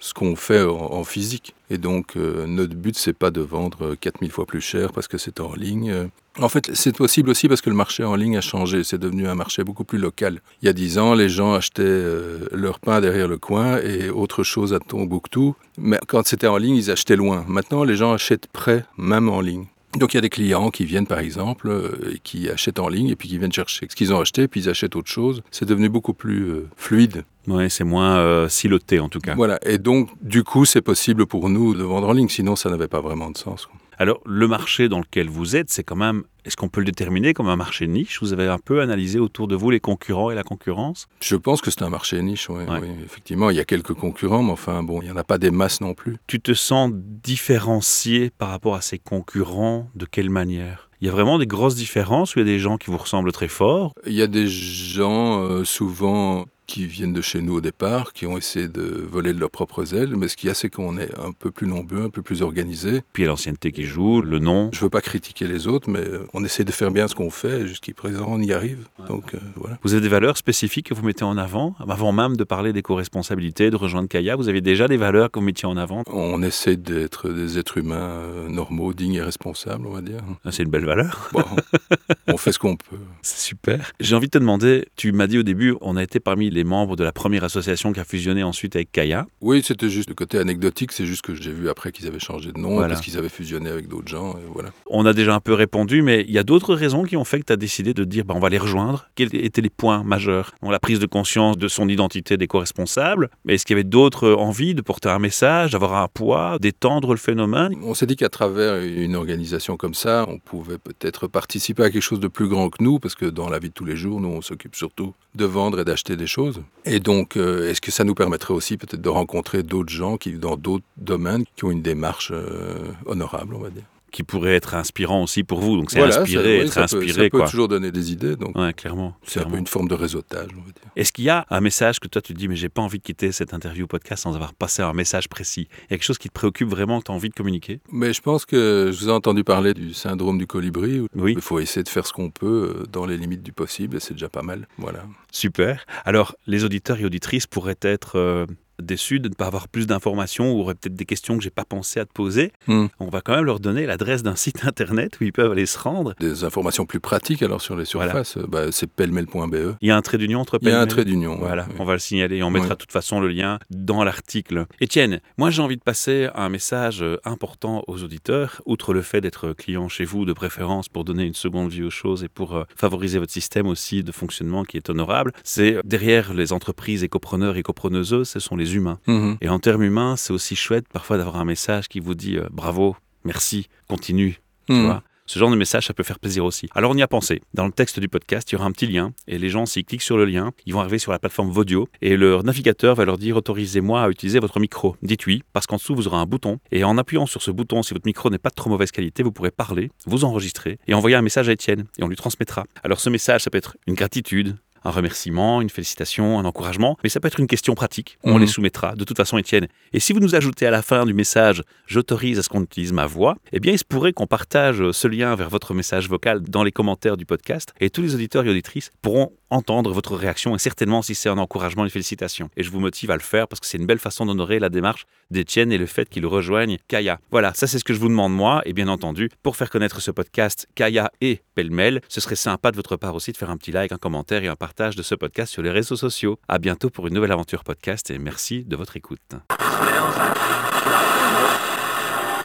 ce 0.00 0.14
qu'on 0.14 0.34
fait 0.34 0.62
en, 0.62 1.04
physique. 1.04 1.54
Et 1.68 1.78
donc, 1.78 2.16
euh, 2.16 2.46
notre 2.46 2.74
but, 2.74 2.96
c'est 2.96 3.12
pas 3.12 3.30
de 3.30 3.40
vendre 3.40 3.94
4000 3.94 4.30
fois 4.30 4.46
plus 4.46 4.60
cher 4.60 4.92
parce 4.92 5.06
que 5.06 5.18
c'est 5.18 5.40
en 5.40 5.54
ligne. 5.54 5.90
Euh, 5.90 6.06
En 6.40 6.48
fait, 6.48 6.70
c'est 6.74 6.96
possible 6.96 7.30
aussi 7.30 7.48
parce 7.48 7.60
que 7.60 7.70
le 7.70 7.76
marché 7.76 8.02
en 8.02 8.16
ligne 8.16 8.36
a 8.36 8.40
changé. 8.40 8.82
C'est 8.82 8.98
devenu 8.98 9.28
un 9.28 9.34
marché 9.34 9.62
beaucoup 9.62 9.84
plus 9.84 9.98
local. 9.98 10.40
Il 10.62 10.66
y 10.66 10.68
a 10.68 10.72
10 10.72 10.98
ans, 10.98 11.14
les 11.14 11.28
gens 11.28 11.52
achetaient 11.52 11.82
euh, 11.84 12.46
leur 12.50 12.80
pain 12.80 13.00
derrière 13.00 13.28
le 13.28 13.38
coin 13.38 13.78
et 13.78 14.08
autre 14.08 14.42
chose 14.42 14.72
à 14.72 14.80
Tombouctou. 14.80 15.54
Mais 15.78 15.98
quand 16.08 16.26
c'était 16.26 16.46
en 16.46 16.56
ligne, 16.56 16.76
ils 16.76 16.90
achetaient 16.90 17.16
loin. 17.16 17.44
Maintenant, 17.46 17.84
les 17.84 17.96
gens 17.96 18.12
achètent 18.12 18.48
près, 18.48 18.84
même 18.96 19.28
en 19.28 19.40
ligne. 19.40 19.66
Donc 19.98 20.14
il 20.14 20.16
y 20.16 20.18
a 20.18 20.20
des 20.20 20.30
clients 20.30 20.70
qui 20.70 20.84
viennent 20.84 21.06
par 21.06 21.18
exemple 21.18 21.68
euh, 21.68 22.12
et 22.14 22.18
qui 22.20 22.48
achètent 22.48 22.78
en 22.78 22.88
ligne 22.88 23.08
et 23.08 23.16
puis 23.16 23.28
qui 23.28 23.38
viennent 23.38 23.52
chercher 23.52 23.86
ce 23.88 23.96
qu'ils 23.96 24.14
ont 24.14 24.20
acheté 24.20 24.46
puis 24.46 24.62
ils 24.62 24.68
achètent 24.68 24.94
autre 24.94 25.10
chose. 25.10 25.42
C'est 25.50 25.66
devenu 25.66 25.88
beaucoup 25.88 26.14
plus 26.14 26.48
euh, 26.48 26.68
fluide. 26.76 27.24
Ouais, 27.48 27.68
c'est 27.68 27.84
moins 27.84 28.18
euh, 28.18 28.48
siloté 28.48 29.00
en 29.00 29.08
tout 29.08 29.18
cas. 29.18 29.34
Voilà, 29.34 29.58
et 29.66 29.78
donc 29.78 30.10
du 30.22 30.44
coup 30.44 30.64
c'est 30.64 30.82
possible 30.82 31.26
pour 31.26 31.48
nous 31.48 31.74
de 31.74 31.82
vendre 31.82 32.08
en 32.08 32.12
ligne, 32.12 32.28
sinon 32.28 32.54
ça 32.54 32.70
n'avait 32.70 32.88
pas 32.88 33.00
vraiment 33.00 33.30
de 33.30 33.38
sens. 33.38 33.66
quoi. 33.66 33.79
Alors, 34.00 34.22
le 34.24 34.48
marché 34.48 34.88
dans 34.88 35.00
lequel 35.00 35.28
vous 35.28 35.56
êtes, 35.56 35.68
c'est 35.68 35.84
quand 35.84 35.94
même, 35.94 36.22
est-ce 36.46 36.56
qu'on 36.56 36.70
peut 36.70 36.80
le 36.80 36.86
déterminer 36.86 37.34
comme 37.34 37.50
un 37.50 37.56
marché 37.56 37.86
niche? 37.86 38.18
Vous 38.22 38.32
avez 38.32 38.46
un 38.46 38.58
peu 38.58 38.80
analysé 38.80 39.18
autour 39.18 39.46
de 39.46 39.54
vous 39.54 39.68
les 39.68 39.78
concurrents 39.78 40.30
et 40.30 40.34
la 40.34 40.42
concurrence? 40.42 41.06
Je 41.20 41.36
pense 41.36 41.60
que 41.60 41.70
c'est 41.70 41.82
un 41.82 41.90
marché 41.90 42.22
niche, 42.22 42.48
oui, 42.48 42.64
Ouais. 42.64 42.78
oui. 42.80 42.88
Effectivement, 43.04 43.50
il 43.50 43.58
y 43.58 43.60
a 43.60 43.66
quelques 43.66 43.92
concurrents, 43.92 44.42
mais 44.42 44.52
enfin 44.52 44.82
bon, 44.82 45.02
il 45.02 45.04
n'y 45.04 45.10
en 45.10 45.18
a 45.18 45.22
pas 45.22 45.36
des 45.36 45.50
masses 45.50 45.82
non 45.82 45.92
plus. 45.92 46.16
Tu 46.26 46.40
te 46.40 46.54
sens 46.54 46.90
différencié 46.94 48.30
par 48.38 48.48
rapport 48.48 48.74
à 48.74 48.80
ces 48.80 48.98
concurrents? 48.98 49.90
De 49.94 50.06
quelle 50.06 50.30
manière? 50.30 50.88
Il 51.02 51.06
y 51.06 51.10
a 51.10 51.12
vraiment 51.12 51.38
des 51.38 51.46
grosses 51.46 51.74
différences 51.74 52.34
où 52.34 52.38
il 52.38 52.46
y 52.46 52.50
a 52.50 52.52
des 52.54 52.58
gens 52.58 52.78
qui 52.78 52.90
vous 52.90 52.96
ressemblent 52.96 53.32
très 53.32 53.48
fort? 53.48 53.92
Il 54.06 54.14
y 54.14 54.22
a 54.22 54.26
des 54.26 54.46
gens 54.48 55.42
euh, 55.42 55.64
souvent 55.64 56.46
qui 56.70 56.86
viennent 56.86 57.12
de 57.12 57.20
chez 57.20 57.42
nous 57.42 57.56
au 57.56 57.60
départ, 57.60 58.12
qui 58.12 58.26
ont 58.26 58.38
essayé 58.38 58.68
de 58.68 59.04
voler 59.10 59.32
de 59.32 59.40
leurs 59.40 59.50
propres 59.50 59.92
ailes, 59.92 60.14
mais 60.16 60.28
ce 60.28 60.36
qu'il 60.36 60.46
y 60.46 60.50
a, 60.50 60.54
c'est 60.54 60.70
qu'on 60.70 60.98
est 60.98 61.12
un 61.18 61.32
peu 61.32 61.50
plus 61.50 61.66
nombreux, 61.66 62.04
un 62.04 62.10
peu 62.10 62.22
plus 62.22 62.42
organisés. 62.42 63.02
Puis 63.12 63.24
il 63.24 63.26
y 63.26 63.28
a 63.28 63.30
l'ancienneté 63.30 63.72
qui 63.72 63.84
joue, 63.84 64.22
le 64.22 64.38
nom. 64.38 64.70
Je 64.72 64.78
ne 64.78 64.84
veux 64.84 64.90
pas 64.90 65.00
critiquer 65.00 65.48
les 65.48 65.66
autres, 65.66 65.90
mais 65.90 65.98
euh, 65.98 66.28
on 66.32 66.44
essaie 66.44 66.62
de 66.62 66.70
faire 66.70 66.92
bien 66.92 67.08
ce 67.08 67.16
qu'on 67.16 67.30
fait, 67.30 67.62
et 67.62 67.66
jusqu'à 67.66 67.92
présent 67.92 68.26
on 68.28 68.40
y 68.40 68.52
arrive. 68.52 68.86
Donc 69.08 69.34
euh, 69.34 69.38
voilà. 69.56 69.78
Vous 69.82 69.94
avez 69.94 70.00
des 70.00 70.08
valeurs 70.08 70.36
spécifiques 70.36 70.90
que 70.90 70.94
vous 70.94 71.04
mettez 71.04 71.24
en 71.24 71.36
avant 71.36 71.74
Avant 71.80 72.12
même 72.12 72.36
de 72.36 72.44
parler 72.44 72.72
d'éco-responsabilité, 72.72 73.70
de 73.70 73.76
rejoindre 73.76 74.08
Kaya, 74.08 74.36
vous 74.36 74.48
avez 74.48 74.60
déjà 74.60 74.86
des 74.86 74.96
valeurs 74.96 75.32
que 75.32 75.40
vous 75.40 75.44
mettiez 75.44 75.66
en 75.66 75.76
avant? 75.76 76.04
On 76.06 76.40
essaie 76.40 76.76
d'être 76.76 77.30
des 77.30 77.58
êtres 77.58 77.78
humains 77.78 77.96
euh, 77.96 78.48
normaux, 78.48 78.92
dignes 78.94 79.14
et 79.14 79.22
responsables, 79.22 79.88
on 79.88 79.92
va 79.92 80.02
dire. 80.02 80.20
Ah, 80.44 80.52
C'est 80.52 80.62
une 80.62 80.70
belle 80.70 80.86
valeur. 80.86 81.30
Bon, 81.32 81.42
on 82.28 82.36
fait 82.36 82.52
ce 82.52 82.60
qu'on 82.60 82.76
peut. 82.76 82.96
C'est 83.22 83.40
super. 83.40 83.90
J'ai 83.98 84.14
envie 84.14 84.28
de 84.28 84.32
te 84.32 84.38
demander, 84.38 84.86
tu 84.94 85.10
m'as 85.10 85.26
dit 85.26 85.38
au 85.38 85.42
début, 85.42 85.74
on 85.80 85.96
a 85.96 86.02
été 86.04 86.20
parmi 86.20 86.48
les 86.48 86.59
membres 86.64 86.96
de 86.96 87.04
la 87.04 87.12
première 87.12 87.44
association 87.44 87.92
qui 87.92 88.00
a 88.00 88.04
fusionné 88.04 88.42
ensuite 88.42 88.76
avec 88.76 88.92
Kaya. 88.92 89.26
Oui, 89.40 89.62
c'était 89.64 89.88
juste 89.88 90.08
le 90.08 90.14
côté 90.14 90.38
anecdotique, 90.38 90.92
c'est 90.92 91.06
juste 91.06 91.22
que 91.22 91.34
j'ai 91.34 91.52
vu 91.52 91.68
après 91.68 91.92
qu'ils 91.92 92.06
avaient 92.06 92.18
changé 92.18 92.52
de 92.52 92.58
nom, 92.58 92.74
Voilà. 92.74 92.88
parce 92.94 93.00
qu'ils 93.00 93.16
avaient 93.18 93.28
fusionné 93.28 93.70
avec 93.70 93.88
d'autres 93.88 94.08
gens, 94.08 94.32
et 94.34 94.42
voilà. 94.52 94.70
On 94.88 95.06
a 95.06 95.12
déjà 95.12 95.34
un 95.34 95.40
peu 95.40 95.54
répondu, 95.54 96.02
mais 96.02 96.24
il 96.26 96.32
y 96.32 96.38
a 96.38 96.42
d'autres 96.42 96.74
raisons 96.74 97.04
qui 97.04 97.16
ont 97.16 97.24
fait 97.24 97.40
que 97.40 97.46
tu 97.46 97.52
as 97.52 97.56
décidé 97.56 97.94
de 97.94 98.04
dire 98.04 98.24
bah, 98.24 98.34
on 98.36 98.40
va 98.40 98.48
les 98.48 98.58
rejoindre. 98.58 99.06
Quels 99.14 99.34
étaient 99.34 99.60
les 99.62 99.70
points 99.70 100.02
majeurs? 100.04 100.52
Bon, 100.62 100.70
La 100.70 100.78
prise 100.80 100.98
de 100.98 101.06
conscience 101.06 101.56
de 101.58 101.68
son 101.68 101.88
identité 101.88 102.36
d'éco-responsable, 102.36 103.30
mais 103.44 103.54
est-ce 103.54 103.64
qu'il 103.66 103.74
y 103.74 103.78
avait 103.80 103.84
d'autres 103.88 104.32
envies 104.32 104.74
de 104.74 104.82
porter 104.82 105.08
un 105.08 105.18
message, 105.18 105.72
d'avoir 105.72 105.94
un 105.94 106.08
poids, 106.08 106.58
d'étendre 106.60 107.10
le 107.12 107.16
phénomène? 107.18 107.74
On 107.82 107.94
s'est 107.94 108.06
dit 108.06 108.16
qu'à 108.16 108.28
travers 108.28 108.76
une 108.82 109.16
organisation 109.16 109.76
comme 109.76 109.94
ça, 109.94 110.26
on 110.28 110.38
pouvait 110.38 110.78
peut-être 110.78 111.26
participer 111.26 111.82
à 111.84 111.90
quelque 111.90 112.02
chose 112.02 112.20
de 112.20 112.28
plus 112.28 112.48
grand 112.48 112.68
que 112.70 112.82
nous, 112.82 112.98
parce 112.98 113.14
que 113.14 113.26
dans 113.26 113.48
la 113.48 113.58
vie 113.58 113.68
de 113.68 113.74
tous 113.74 113.84
les 113.84 113.96
jours, 113.96 114.20
nous, 114.20 114.28
on 114.28 114.42
s'occupe 114.42 114.74
surtout 114.76 115.14
de 115.34 115.44
vendre 115.44 115.80
et 115.80 115.84
d'acheter 115.84 116.16
des 116.16 116.26
choses. 116.26 116.49
Et 116.84 117.00
donc, 117.00 117.36
euh, 117.36 117.70
est-ce 117.70 117.80
que 117.80 117.90
ça 117.90 118.04
nous 118.04 118.14
permettrait 118.14 118.54
aussi 118.54 118.76
peut-être 118.76 119.00
de 119.00 119.08
rencontrer 119.08 119.62
d'autres 119.62 119.92
gens 119.92 120.16
qui, 120.16 120.32
dans 120.32 120.56
d'autres 120.56 120.84
domaines, 120.96 121.44
qui 121.56 121.64
ont 121.64 121.70
une 121.70 121.82
démarche 121.82 122.32
euh, 122.32 122.92
honorable, 123.06 123.54
on 123.54 123.60
va 123.60 123.70
dire? 123.70 123.84
Qui 124.10 124.22
pourrait 124.22 124.54
être 124.54 124.74
inspirant 124.74 125.22
aussi 125.22 125.44
pour 125.44 125.60
vous 125.60 125.76
Donc 125.76 125.90
c'est 125.90 125.98
Voilà, 125.98 126.18
inspiré, 126.20 126.42
ça- 126.44 126.50
oui, 126.50 126.66
être 126.66 126.72
ça 126.72 126.80
peut- 126.80 126.84
inspiré. 127.02 127.24
ça 127.24 127.30
peut 127.30 127.44
toujours 127.50 127.68
donner 127.68 127.90
des 127.92 128.12
idées, 128.12 128.36
donc 128.36 128.56
Ouais, 128.56 128.72
clairement. 128.72 129.14
c'est 129.24 129.40
un 129.40 129.44
peu 129.48 129.56
une 129.56 129.66
forme 129.66 129.88
de 129.88 129.94
réseautage, 129.94 130.48
on 130.54 130.60
va 130.60 130.66
dire. 130.66 130.74
Est-ce 130.96 131.12
qu'il 131.12 131.24
y 131.24 131.30
a 131.30 131.46
un 131.50 131.60
message 131.60 132.00
que 132.00 132.08
toi 132.08 132.20
tu 132.20 132.34
te 132.34 132.38
dis 132.38 132.48
mais 132.48 132.56
j'ai 132.56 132.68
pas 132.68 132.82
envie 132.82 132.98
de 132.98 133.02
quitter 133.02 133.32
cette 133.32 133.54
interview 133.54 133.86
podcast 133.86 134.22
sans 134.24 134.34
avoir 134.34 134.52
passé 134.54 134.82
un 134.82 134.92
message 134.92 135.28
précis? 135.28 135.68
Il 135.70 135.82
y 135.82 135.84
a 135.84 135.88
quelque 135.96 136.04
chose 136.04 136.18
qui 136.18 136.28
te 136.28 136.34
préoccupe 136.34 136.68
vraiment 136.68 136.98
que 137.00 137.04
tu 137.06 137.12
as 137.12 137.14
envie 137.14 137.28
de 137.28 137.34
communiquer? 137.34 137.80
Mais 137.92 138.12
je 138.12 138.20
pense 138.20 138.44
que 138.44 138.90
je 138.92 138.98
vous 139.00 139.08
ai 139.08 139.12
entendu 139.12 139.44
parler 139.44 139.74
du 139.74 139.94
syndrome 139.94 140.38
du 140.38 140.46
colibri. 140.46 141.00
où 141.00 141.06
Oui. 141.14 141.32
Il 141.36 141.40
faut 141.42 141.58
essayer 141.60 141.82
de 141.82 141.88
faire 141.88 142.06
ce 142.06 142.12
qu'on 142.12 142.30
peut 142.30 142.80
euh, 142.80 142.86
dans 142.92 143.06
les 143.06 143.16
limites 143.16 143.42
du 143.42 143.52
possible 143.52 143.96
et 143.96 144.00
c'est 144.00 144.14
déjà 144.14 144.28
pas 144.28 144.42
mal. 144.42 144.66
Voilà. 144.78 145.04
Super. 145.32 145.84
Alors, 146.04 146.34
les 146.46 146.64
auditeurs 146.64 146.98
et 147.00 147.04
auditrices 147.04 147.46
pourraient 147.46 147.78
être 147.82 148.16
euh, 148.18 148.46
déçu 148.86 149.20
de 149.20 149.28
ne 149.28 149.34
pas 149.34 149.46
avoir 149.46 149.68
plus 149.68 149.86
d'informations 149.86 150.52
ou 150.52 150.60
aurait 150.60 150.74
peut-être 150.74 150.94
des 150.94 151.04
questions 151.04 151.36
que 151.36 151.42
j'ai 151.42 151.50
pas 151.50 151.64
pensé 151.64 152.00
à 152.00 152.04
te 152.04 152.12
poser, 152.12 152.52
Hmm. 152.66 152.86
on 153.00 153.08
va 153.08 153.20
quand 153.20 153.34
même 153.34 153.44
leur 153.44 153.60
donner 153.60 153.86
l'adresse 153.86 154.22
d'un 154.22 154.36
site 154.36 154.64
internet 154.64 155.18
où 155.20 155.24
ils 155.24 155.32
peuvent 155.32 155.52
aller 155.52 155.66
se 155.66 155.78
rendre. 155.78 156.14
Des 156.20 156.44
informations 156.44 156.86
plus 156.86 157.00
pratiques 157.00 157.42
alors 157.42 157.60
sur 157.60 157.76
les 157.76 157.84
surfaces, 157.84 158.36
euh, 158.36 158.46
bah, 158.48 158.70
c'est 158.72 158.88
pellemel.be. 158.90 159.76
Il 159.80 159.88
y 159.88 159.90
a 159.90 159.96
un 159.96 160.02
trait 160.02 160.18
d'union 160.18 160.40
entre 160.40 160.58
Il 160.62 160.68
y 160.68 160.72
a 160.72 160.80
un 160.80 160.86
trait 160.86 161.04
d'union. 161.04 161.36
Voilà, 161.38 161.66
on 161.78 161.84
va 161.84 161.94
le 161.94 161.98
signaler 161.98 162.36
et 162.38 162.42
on 162.42 162.50
mettra 162.50 162.68
Oui. 162.70 162.74
de 162.74 162.78
toute 162.80 162.92
façon 162.92 163.20
le 163.20 163.28
lien 163.28 163.58
dans 163.70 164.04
l'article. 164.04 164.66
Étienne, 164.80 165.20
moi 165.38 165.50
j'ai 165.50 165.62
envie 165.62 165.76
de 165.76 165.82
passer 165.82 166.28
un 166.34 166.48
message 166.48 167.02
euh, 167.02 167.16
important 167.24 167.82
aux 167.86 168.02
auditeurs, 168.02 168.62
outre 168.66 168.92
le 168.94 169.02
fait 169.02 169.20
d'être 169.20 169.52
client 169.52 169.88
chez 169.88 170.04
vous 170.04 170.24
de 170.24 170.32
préférence 170.32 170.88
pour 170.88 171.04
donner 171.04 171.24
une 171.24 171.34
seconde 171.34 171.70
vie 171.70 171.82
aux 171.82 171.90
choses 171.90 172.24
et 172.24 172.28
pour 172.28 172.56
euh, 172.56 172.64
favoriser 172.76 173.18
votre 173.18 173.32
système 173.32 173.66
aussi 173.66 174.02
de 174.02 174.12
fonctionnement 174.12 174.64
qui 174.64 174.76
est 174.76 174.88
honorable, 174.90 175.32
c'est 175.44 175.78
derrière 175.84 176.32
les 176.34 176.52
entreprises 176.52 177.04
écopreneurs 177.04 177.56
et 177.56 177.60
écopreneuses, 177.60 178.24
ce 178.24 178.40
sont 178.40 178.56
les 178.56 178.69
humains. 178.74 178.98
Mhm. 179.06 179.36
Et 179.40 179.48
en 179.48 179.58
termes 179.58 179.82
humains, 179.82 180.16
c'est 180.16 180.32
aussi 180.32 180.56
chouette 180.56 180.86
parfois 180.92 181.16
d'avoir 181.18 181.36
un 181.36 181.44
message 181.44 181.88
qui 181.88 182.00
vous 182.00 182.14
dit 182.14 182.36
euh, 182.36 182.46
bravo, 182.50 182.96
merci, 183.24 183.68
continue, 183.88 184.40
tu 184.66 184.72
Mhm. 184.74 184.84
vois. 184.86 185.02
Ce 185.26 185.38
genre 185.38 185.50
de 185.52 185.54
message, 185.54 185.86
ça 185.86 185.94
peut 185.94 186.02
faire 186.02 186.18
plaisir 186.18 186.44
aussi. 186.44 186.68
Alors 186.74 186.90
on 186.90 186.96
y 186.96 187.02
a 187.02 187.06
pensé. 187.06 187.40
Dans 187.54 187.64
le 187.64 187.70
texte 187.70 188.00
du 188.00 188.08
podcast, 188.08 188.50
il 188.50 188.56
y 188.56 188.58
aura 188.58 188.64
un 188.66 188.72
petit 188.72 188.88
lien 188.88 189.12
et 189.28 189.38
les 189.38 189.48
gens, 189.48 189.64
s'ils 189.64 189.84
cliquent 189.84 190.02
sur 190.02 190.16
le 190.16 190.24
lien, 190.24 190.50
ils 190.66 190.72
vont 190.74 190.80
arriver 190.80 190.98
sur 190.98 191.12
la 191.12 191.20
plateforme 191.20 191.50
Vodio 191.50 191.88
et 192.02 192.16
leur 192.16 192.42
navigateur 192.42 192.96
va 192.96 193.04
leur 193.04 193.16
dire 193.16 193.36
autorisez-moi 193.36 194.02
à 194.02 194.08
utiliser 194.10 194.40
votre 194.40 194.58
micro. 194.58 194.96
Dites 195.02 195.26
oui, 195.26 195.44
parce 195.52 195.68
qu'en 195.68 195.76
dessous 195.76 195.94
vous 195.94 196.08
aurez 196.08 196.16
un 196.16 196.26
bouton 196.26 196.58
et 196.72 196.82
en 196.82 196.98
appuyant 196.98 197.26
sur 197.26 197.42
ce 197.42 197.52
bouton, 197.52 197.84
si 197.84 197.94
votre 197.94 198.06
micro 198.06 198.28
n'est 198.28 198.38
pas 198.38 198.50
de 198.50 198.56
trop 198.56 198.70
mauvaise 198.70 198.90
qualité, 198.90 199.22
vous 199.22 199.30
pourrez 199.30 199.52
parler, 199.52 199.92
vous 200.04 200.24
enregistrer 200.24 200.80
et 200.88 200.94
envoyer 200.94 201.14
un 201.14 201.22
message 201.22 201.48
à 201.48 201.52
Étienne 201.52 201.84
et 201.98 202.02
on 202.02 202.08
lui 202.08 202.16
transmettra. 202.16 202.64
Alors 202.82 202.98
ce 202.98 203.08
message, 203.08 203.42
ça 203.44 203.50
peut 203.50 203.58
être 203.58 203.76
une 203.86 203.94
gratitude, 203.94 204.56
un 204.84 204.90
remerciement, 204.90 205.60
une 205.60 205.70
félicitation, 205.70 206.38
un 206.38 206.44
encouragement, 206.44 206.96
mais 207.02 207.08
ça 207.08 207.20
peut 207.20 207.28
être 207.28 207.40
une 207.40 207.46
question 207.46 207.74
pratique. 207.74 208.18
On 208.24 208.34
Mhm. 208.34 208.40
les 208.40 208.46
soumettra 208.46 208.94
de 208.94 209.04
toute 209.04 209.16
façon, 209.16 209.38
Étienne. 209.38 209.66
Et 209.92 210.00
si 210.00 210.12
vous 210.12 210.20
nous 210.20 210.34
ajoutez 210.34 210.66
à 210.66 210.70
la 210.70 210.82
fin 210.82 211.04
du 211.06 211.14
message 211.14 211.62
j'autorise 211.86 212.38
à 212.38 212.42
ce 212.42 212.48
qu'on 212.48 212.62
utilise 212.62 212.92
ma 212.92 213.06
voix, 213.06 213.36
eh 213.52 213.60
bien 213.60 213.72
il 213.72 213.78
se 213.78 213.84
pourrait 213.84 214.12
qu'on 214.12 214.26
partage 214.26 214.90
ce 214.92 215.08
lien 215.08 215.34
vers 215.34 215.48
votre 215.50 215.74
message 215.74 216.08
vocal 216.08 216.40
dans 216.42 216.62
les 216.62 216.72
commentaires 216.72 217.16
du 217.16 217.26
podcast 217.26 217.72
et 217.80 217.90
tous 217.90 218.02
les 218.02 218.14
auditeurs 218.14 218.44
et 218.46 218.50
auditrices 218.50 218.90
pourront 219.02 219.32
entendre 219.50 219.92
votre 219.92 220.16
réaction 220.16 220.54
et 220.54 220.58
certainement 220.58 221.02
si 221.02 221.14
c'est 221.14 221.28
un 221.28 221.38
encouragement, 221.38 221.84
une 221.84 221.90
félicitation. 221.90 222.50
Et 222.56 222.62
je 222.62 222.70
vous 222.70 222.80
motive 222.80 223.10
à 223.10 223.14
le 223.14 223.22
faire 223.22 223.48
parce 223.48 223.60
que 223.60 223.66
c'est 223.66 223.78
une 223.78 223.86
belle 223.86 223.98
façon 223.98 224.26
d'honorer 224.26 224.58
la 224.58 224.68
démarche 224.68 225.06
d'Étienne 225.30 225.72
et 225.72 225.78
le 225.78 225.86
fait 225.86 226.08
qu'il 226.08 226.26
rejoigne 226.26 226.78
Kaya. 226.88 227.18
Voilà, 227.30 227.52
ça 227.54 227.66
c'est 227.66 227.78
ce 227.78 227.84
que 227.84 227.94
je 227.94 228.00
vous 228.00 228.08
demande 228.08 228.34
moi 228.34 228.62
et 228.64 228.72
bien 228.72 228.88
entendu, 228.88 229.30
pour 229.42 229.56
faire 229.56 229.70
connaître 229.70 230.00
ce 230.00 230.10
podcast 230.10 230.68
Kaya 230.74 231.10
et 231.20 231.42
Pêle-mêle, 231.54 232.00
ce 232.08 232.20
serait 232.20 232.36
sympa 232.36 232.70
de 232.70 232.76
votre 232.76 232.96
part 232.96 233.14
aussi 233.14 233.32
de 233.32 233.36
faire 233.36 233.50
un 233.50 233.56
petit 233.56 233.72
like, 233.72 233.92
un 233.92 233.98
commentaire 233.98 234.44
et 234.44 234.48
un 234.48 234.56
partage 234.56 234.96
de 234.96 235.02
ce 235.02 235.14
podcast 235.14 235.52
sur 235.52 235.62
les 235.62 235.70
réseaux 235.70 235.96
sociaux. 235.96 236.38
À 236.48 236.58
bientôt 236.58 236.90
pour 236.90 237.06
une 237.06 237.14
nouvelle 237.14 237.32
aventure 237.32 237.64
podcast 237.64 238.10
et 238.10 238.18
merci 238.18 238.64
de 238.64 238.76
votre 238.76 238.96
écoute. 238.96 239.20